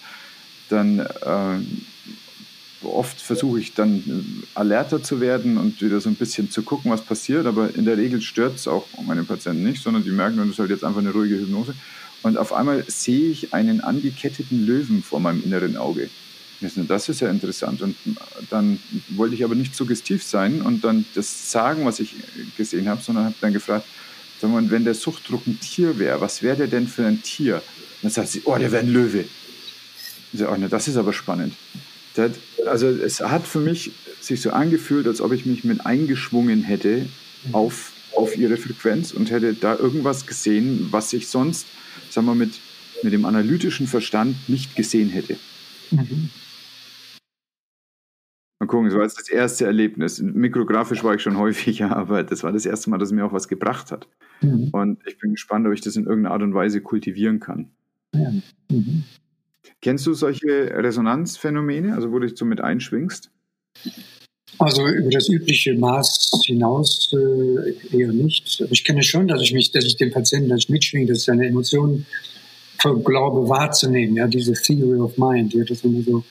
[0.68, 1.58] dann äh,
[2.84, 7.02] oft versuche ich dann alerter zu werden und wieder so ein bisschen zu gucken, was
[7.02, 10.48] passiert, aber in der Regel stört es auch meine Patienten nicht, sondern die merken, das
[10.48, 11.74] ist halt jetzt einfach eine ruhige Hypnose.
[12.22, 16.08] Und auf einmal sehe ich einen angeketteten Löwen vor meinem inneren Auge.
[16.60, 17.82] Das ist ja interessant.
[17.82, 17.96] Und
[18.50, 18.78] dann
[19.10, 22.14] wollte ich aber nicht suggestiv sein und dann das sagen, was ich
[22.56, 23.86] gesehen habe, sondern habe dann gefragt,
[24.40, 27.56] sag mal, wenn der Suchtdruck ein Tier wäre, was wäre der denn für ein Tier?
[27.56, 27.62] Und
[28.02, 29.24] dann sagt sie, oh, der wäre ein Löwe.
[30.70, 31.54] Das ist aber spannend.
[32.14, 32.32] Das,
[32.66, 37.06] also es hat für mich sich so angefühlt, als ob ich mich mit eingeschwungen hätte
[37.52, 41.66] auf, auf ihre Frequenz und hätte da irgendwas gesehen, was ich sonst,
[42.10, 42.54] sagen wir, mit,
[43.02, 45.36] mit dem analytischen Verstand nicht gesehen hätte.
[45.94, 46.30] Mhm.
[48.60, 50.20] Mal gucken, das war jetzt das erste Erlebnis.
[50.20, 53.32] Mikrografisch war ich schon häufiger, aber das war das erste Mal, dass es mir auch
[53.32, 54.08] was gebracht hat.
[54.40, 54.68] Mhm.
[54.72, 57.70] Und ich bin gespannt, ob ich das in irgendeiner Art und Weise kultivieren kann.
[58.14, 58.32] Ja.
[58.70, 59.04] Mhm.
[59.80, 63.30] Kennst du solche Resonanzphänomene, also wo du dich so mit einschwingst?
[64.58, 68.62] Also über das übliche Maß hinaus äh, eher nicht.
[68.62, 71.18] Aber ich kenne schon, dass ich mich, dass ich den Patienten, dass ich mitschwinge, dass
[71.18, 72.06] ich seine Emotionen
[73.04, 74.16] glaube wahrzunehmen.
[74.16, 76.24] Ja, diese Theory of Mind, ja, dass man so,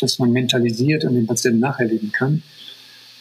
[0.00, 2.42] dass man mentalisiert und den Patienten nacherleben kann.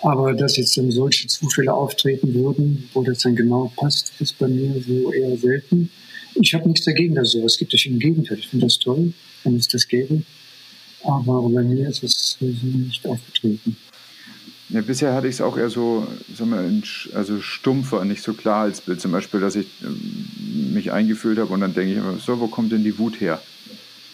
[0.02, 4.48] Aber dass jetzt dann solche Zufälle auftreten würden, wo das dann genau passt, ist bei
[4.48, 5.90] mir so eher selten.
[6.36, 7.74] Ich habe nichts dagegen, dass sowas gibt.
[7.74, 9.14] Ich im Gegenteil, ich finde das toll,
[9.44, 10.24] wenn es das gäbe.
[11.04, 13.78] Aber bei mir ist es nicht aufgetreten.
[14.74, 18.64] Ja, bisher hatte ich es auch eher so, sagen wir, also stumpfer, nicht so klar
[18.64, 19.00] als Bild.
[19.00, 22.48] Zum Beispiel, dass ich ähm, mich eingefühlt habe und dann denke ich immer, so, wo
[22.48, 23.40] kommt denn die Wut her?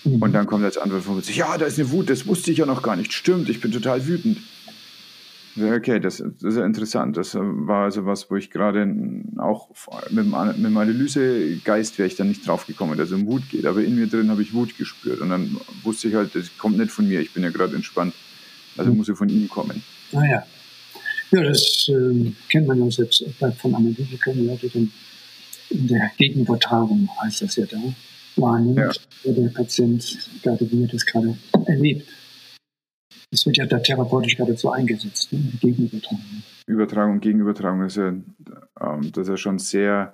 [0.03, 0.21] Mhm.
[0.21, 2.57] Und dann kommt als Antwort von sich, ja, da ist eine Wut, das wusste ich
[2.57, 3.13] ja noch gar nicht.
[3.13, 4.37] Stimmt, ich bin total wütend.
[5.55, 7.15] Okay, das, das ist ja interessant.
[7.15, 8.81] Das war also was, wo ich gerade
[9.37, 9.69] auch
[10.09, 13.49] mit dem, mit dem Analysegeist wäre ich dann nicht drauf gekommen, dass es um Wut
[13.49, 13.65] geht.
[13.65, 15.21] Aber in mir drin habe ich Wut gespürt.
[15.21, 18.13] Und dann wusste ich halt, das kommt nicht von mir, ich bin ja gerade entspannt.
[18.75, 19.83] Also muss sie von ihm kommen.
[20.13, 20.43] Ah ja.
[21.31, 23.23] Ja, das äh, kennt man ja selbst
[23.57, 24.91] von Analytikern, die dann
[25.69, 27.77] in der Gegenübertragung, heißt das ja da,
[28.35, 29.31] wahrnimmt, ja.
[29.31, 31.37] der Patient gerade, wie er das gerade
[31.67, 32.07] erlebt.
[33.31, 35.39] Das wird ja da therapeutisch gerade so eingesetzt, ne?
[35.61, 36.43] Gegenübertragung.
[36.65, 40.13] Übertragung, Gegenübertragung ist ja, ähm, das ist ja schon sehr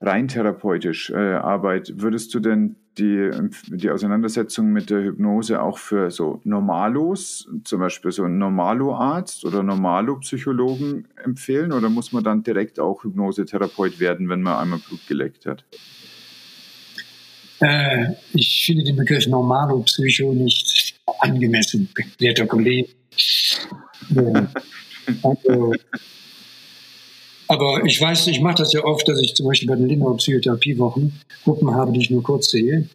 [0.00, 1.92] rein therapeutisch äh, Arbeit.
[1.96, 3.30] Würdest du denn die,
[3.68, 9.62] die Auseinandersetzung mit der Hypnose auch für so Normalos, zum Beispiel so einen Normalo-Arzt oder
[9.62, 15.46] Normalo-Psychologen empfehlen oder muss man dann direkt auch Hypnosetherapeut werden, wenn man einmal Blut geleckt
[15.46, 15.64] hat?
[17.60, 22.88] Äh, ich finde den Begriff Normalo-Psycho nicht angemessen, werter Kollege.
[24.10, 24.48] Ja.
[25.22, 25.74] Also,
[27.48, 30.16] aber ich weiß, ich mache das ja oft, dass ich zum Beispiel bei den Lindauer
[30.16, 32.88] Psychotherapiewochen Gruppen habe, die ich nur kurz sehe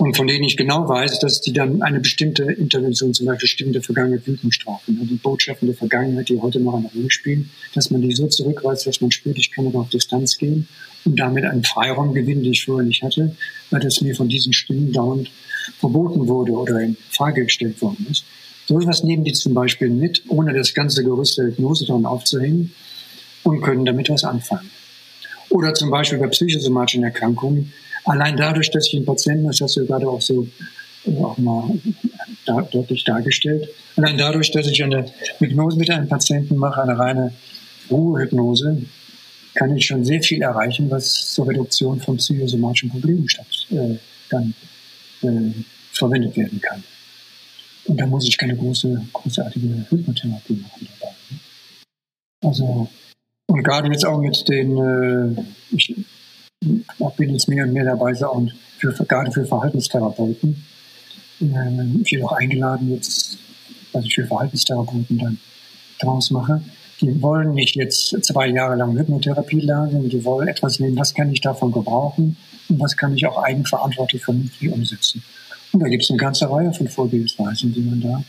[0.00, 3.74] und von denen ich genau weiß, dass die dann eine bestimmte Intervention, zum Beispiel Stimmen
[3.74, 4.98] der Vergangenheit, Wüten strafen.
[5.06, 8.86] Die Botschaften der Vergangenheit, die heute noch eine Rolle spielen, dass man die so zurückweist,
[8.86, 10.66] dass man spürt, ich kann aber auf Distanz gehen
[11.04, 13.36] und damit einen Freiraum gewinnen, den ich vorher nicht hatte,
[13.68, 15.30] weil das mir von diesen Stimmen dauernd
[15.80, 18.24] verboten wurde oder in Frage gestellt worden ist.
[18.66, 22.72] So etwas nehmen die zum Beispiel mit, ohne das ganze Gerüst der Hypnose dran aufzuhängen
[23.44, 24.70] und können damit was anfangen.
[25.50, 27.72] Oder zum Beispiel bei psychosomatischen Erkrankungen.
[28.04, 30.46] Allein dadurch, dass ich einen Patienten, das hast du gerade auch so
[31.04, 31.70] äh, auch mal
[32.46, 35.06] da, deutlich dargestellt, allein dadurch, dass ich eine
[35.38, 37.32] Hypnose mit einem Patienten mache, eine reine
[37.90, 38.82] Ruhehypnose,
[39.54, 43.96] kann ich schon sehr viel erreichen, was zur Reduktion von psychosomatischen Problemen statt, äh,
[44.30, 44.54] dann
[45.22, 45.52] äh,
[45.92, 46.82] verwendet werden kann.
[47.86, 51.12] Und da muss ich keine große, großartige Hypnotherapie machen dabei.
[51.30, 51.38] Ne?
[52.42, 52.88] Also
[53.50, 55.42] und gerade jetzt auch mit den, äh,
[55.72, 55.94] ich
[57.16, 58.42] bin jetzt mehr und mehr dabei, auch
[58.78, 60.64] für, gerade für Verhaltenstherapeuten.
[61.40, 63.38] Äh, ich bin auch eingeladen jetzt,
[63.92, 65.38] was ich für Verhaltenstherapeuten dann
[65.98, 66.62] draus mache.
[67.00, 71.32] Die wollen nicht jetzt zwei Jahre lang Hypnotherapie lernen, die wollen etwas nehmen, was kann
[71.32, 72.36] ich davon gebrauchen
[72.68, 75.24] und was kann ich auch eigenverantwortlich vernünftig umsetzen.
[75.72, 78.22] Und da gibt es eine ganze Reihe von Vorgehensweisen, die man da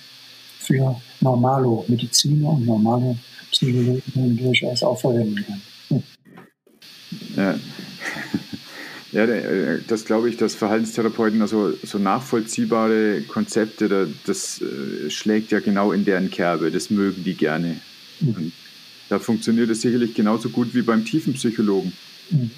[0.61, 3.17] für normalo Mediziner und normale
[3.51, 5.61] Psychologen durchaus auch verwenden kann.
[5.89, 6.03] Hm.
[7.35, 7.59] Ja.
[9.11, 15.59] Ja, äh, das glaube ich, dass Verhaltenstherapeuten also so nachvollziehbare Konzepte, das äh, schlägt ja
[15.59, 17.81] genau in deren Kerbe, das mögen die gerne.
[18.21, 18.35] Mhm.
[18.35, 18.53] Und
[19.09, 21.91] da funktioniert es sicherlich genauso gut wie beim Tiefenpsychologen.
[22.29, 22.51] Mhm.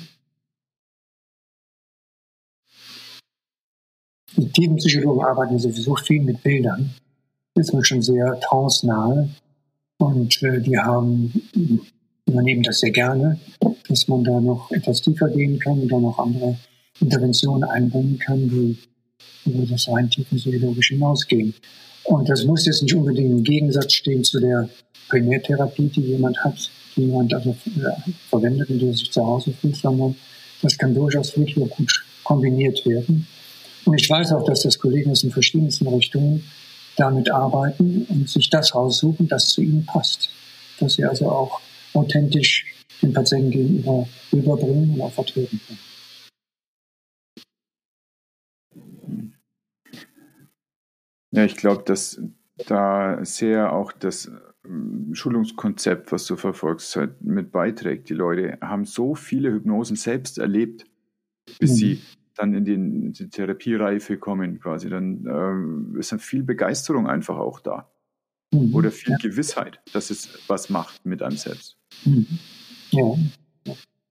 [4.37, 6.93] Die Tiefenpsychologen arbeiten sowieso viel mit Bildern.
[7.55, 9.29] Ist mir schon sehr trance-nahe.
[9.97, 11.31] Und äh, die haben,
[12.25, 13.39] übernehmen das sehr gerne,
[13.87, 16.57] dass man da noch etwas tiefer gehen kann und da noch andere
[16.99, 18.77] Interventionen einbringen kann, die
[19.45, 21.53] über das rein tiefenpsychologische hinausgehen.
[22.05, 24.69] Und das muss jetzt nicht unbedingt im Gegensatz stehen zu der
[25.09, 29.75] Primärtherapie, die jemand hat, die jemand also äh, verwendet und der sich zu Hause fühlt,
[29.75, 30.15] sondern
[30.61, 33.27] das kann durchaus wirklich gut kombiniert werden.
[33.85, 36.43] Und ich weiß auch, dass das Kollegen aus den verschiedensten Richtungen
[36.97, 40.29] damit arbeiten und sich das raussuchen, das zu ihnen passt.
[40.79, 41.61] Dass sie also auch
[41.93, 42.65] authentisch
[43.01, 45.79] den Patienten gegenüber überbringen und auch vertreten können.
[51.31, 52.21] Ja, ich glaube, dass
[52.67, 54.31] da sehr auch das
[54.65, 58.09] ähm, Schulungskonzept, was du verfolgst, halt mit beiträgt.
[58.09, 60.85] Die Leute haben so viele Hypnosen selbst erlebt,
[61.59, 61.75] bis mhm.
[61.75, 62.01] sie
[62.35, 67.37] dann in die, in die Therapiereife kommen quasi, dann ähm, ist dann viel Begeisterung einfach
[67.37, 67.91] auch da.
[68.51, 68.73] Mhm.
[68.75, 69.17] Oder viel ja.
[69.21, 71.77] Gewissheit, dass es was macht mit einem selbst.
[72.05, 72.27] Mhm.
[72.91, 73.15] Ja.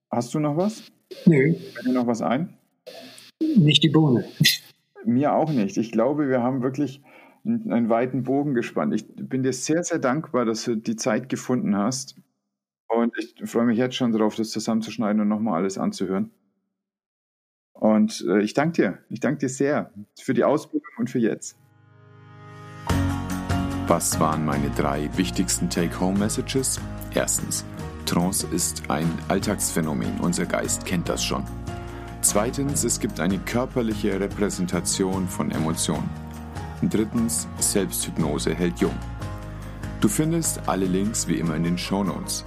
[0.09, 0.83] Hast du noch was?
[1.25, 1.53] Nö.
[1.53, 2.57] Fällt dir noch was ein?
[3.39, 4.25] Nicht die Bohne.
[5.05, 5.77] Mir auch nicht.
[5.77, 7.01] Ich glaube, wir haben wirklich
[7.45, 8.93] einen weiten Bogen gespannt.
[8.93, 12.15] Ich bin dir sehr, sehr dankbar, dass du die Zeit gefunden hast.
[12.87, 16.31] Und ich freue mich jetzt schon darauf, das zusammenzuschneiden und nochmal alles anzuhören.
[17.83, 18.97] Und äh, ich danke dir.
[19.09, 21.57] Ich danke dir sehr für die Ausbildung und für jetzt.
[23.87, 26.79] Was waren meine drei wichtigsten Take-Home-Messages?
[27.13, 27.65] Erstens,
[28.05, 30.21] Trance ist ein Alltagsphänomen.
[30.21, 31.43] Unser Geist kennt das schon.
[32.21, 36.09] Zweitens, es gibt eine körperliche Repräsentation von Emotionen.
[36.83, 38.97] Drittens, Selbsthypnose hält jung.
[39.99, 42.45] Du findest alle Links wie immer in den Show Notes.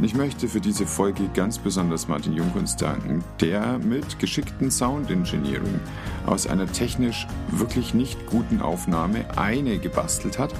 [0.00, 5.80] Ich möchte für diese Folge ganz besonders Martin Jungkunst danken, der mit geschickten Sound Engineering
[6.24, 10.54] aus einer technisch wirklich nicht guten Aufnahme eine gebastelt hat,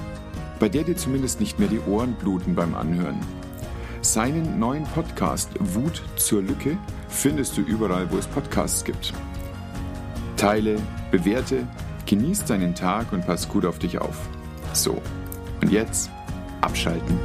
[0.58, 3.20] bei der dir zumindest nicht mehr die Ohren bluten beim Anhören.
[4.00, 6.76] Seinen neuen Podcast Wut zur Lücke
[7.08, 9.12] findest du überall, wo es Podcasts gibt.
[10.36, 10.78] Teile,
[11.12, 11.64] bewerte,
[12.06, 14.16] genieß deinen Tag und pass gut auf dich auf.
[14.72, 15.00] So,
[15.60, 16.10] und jetzt
[16.60, 17.18] abschalten.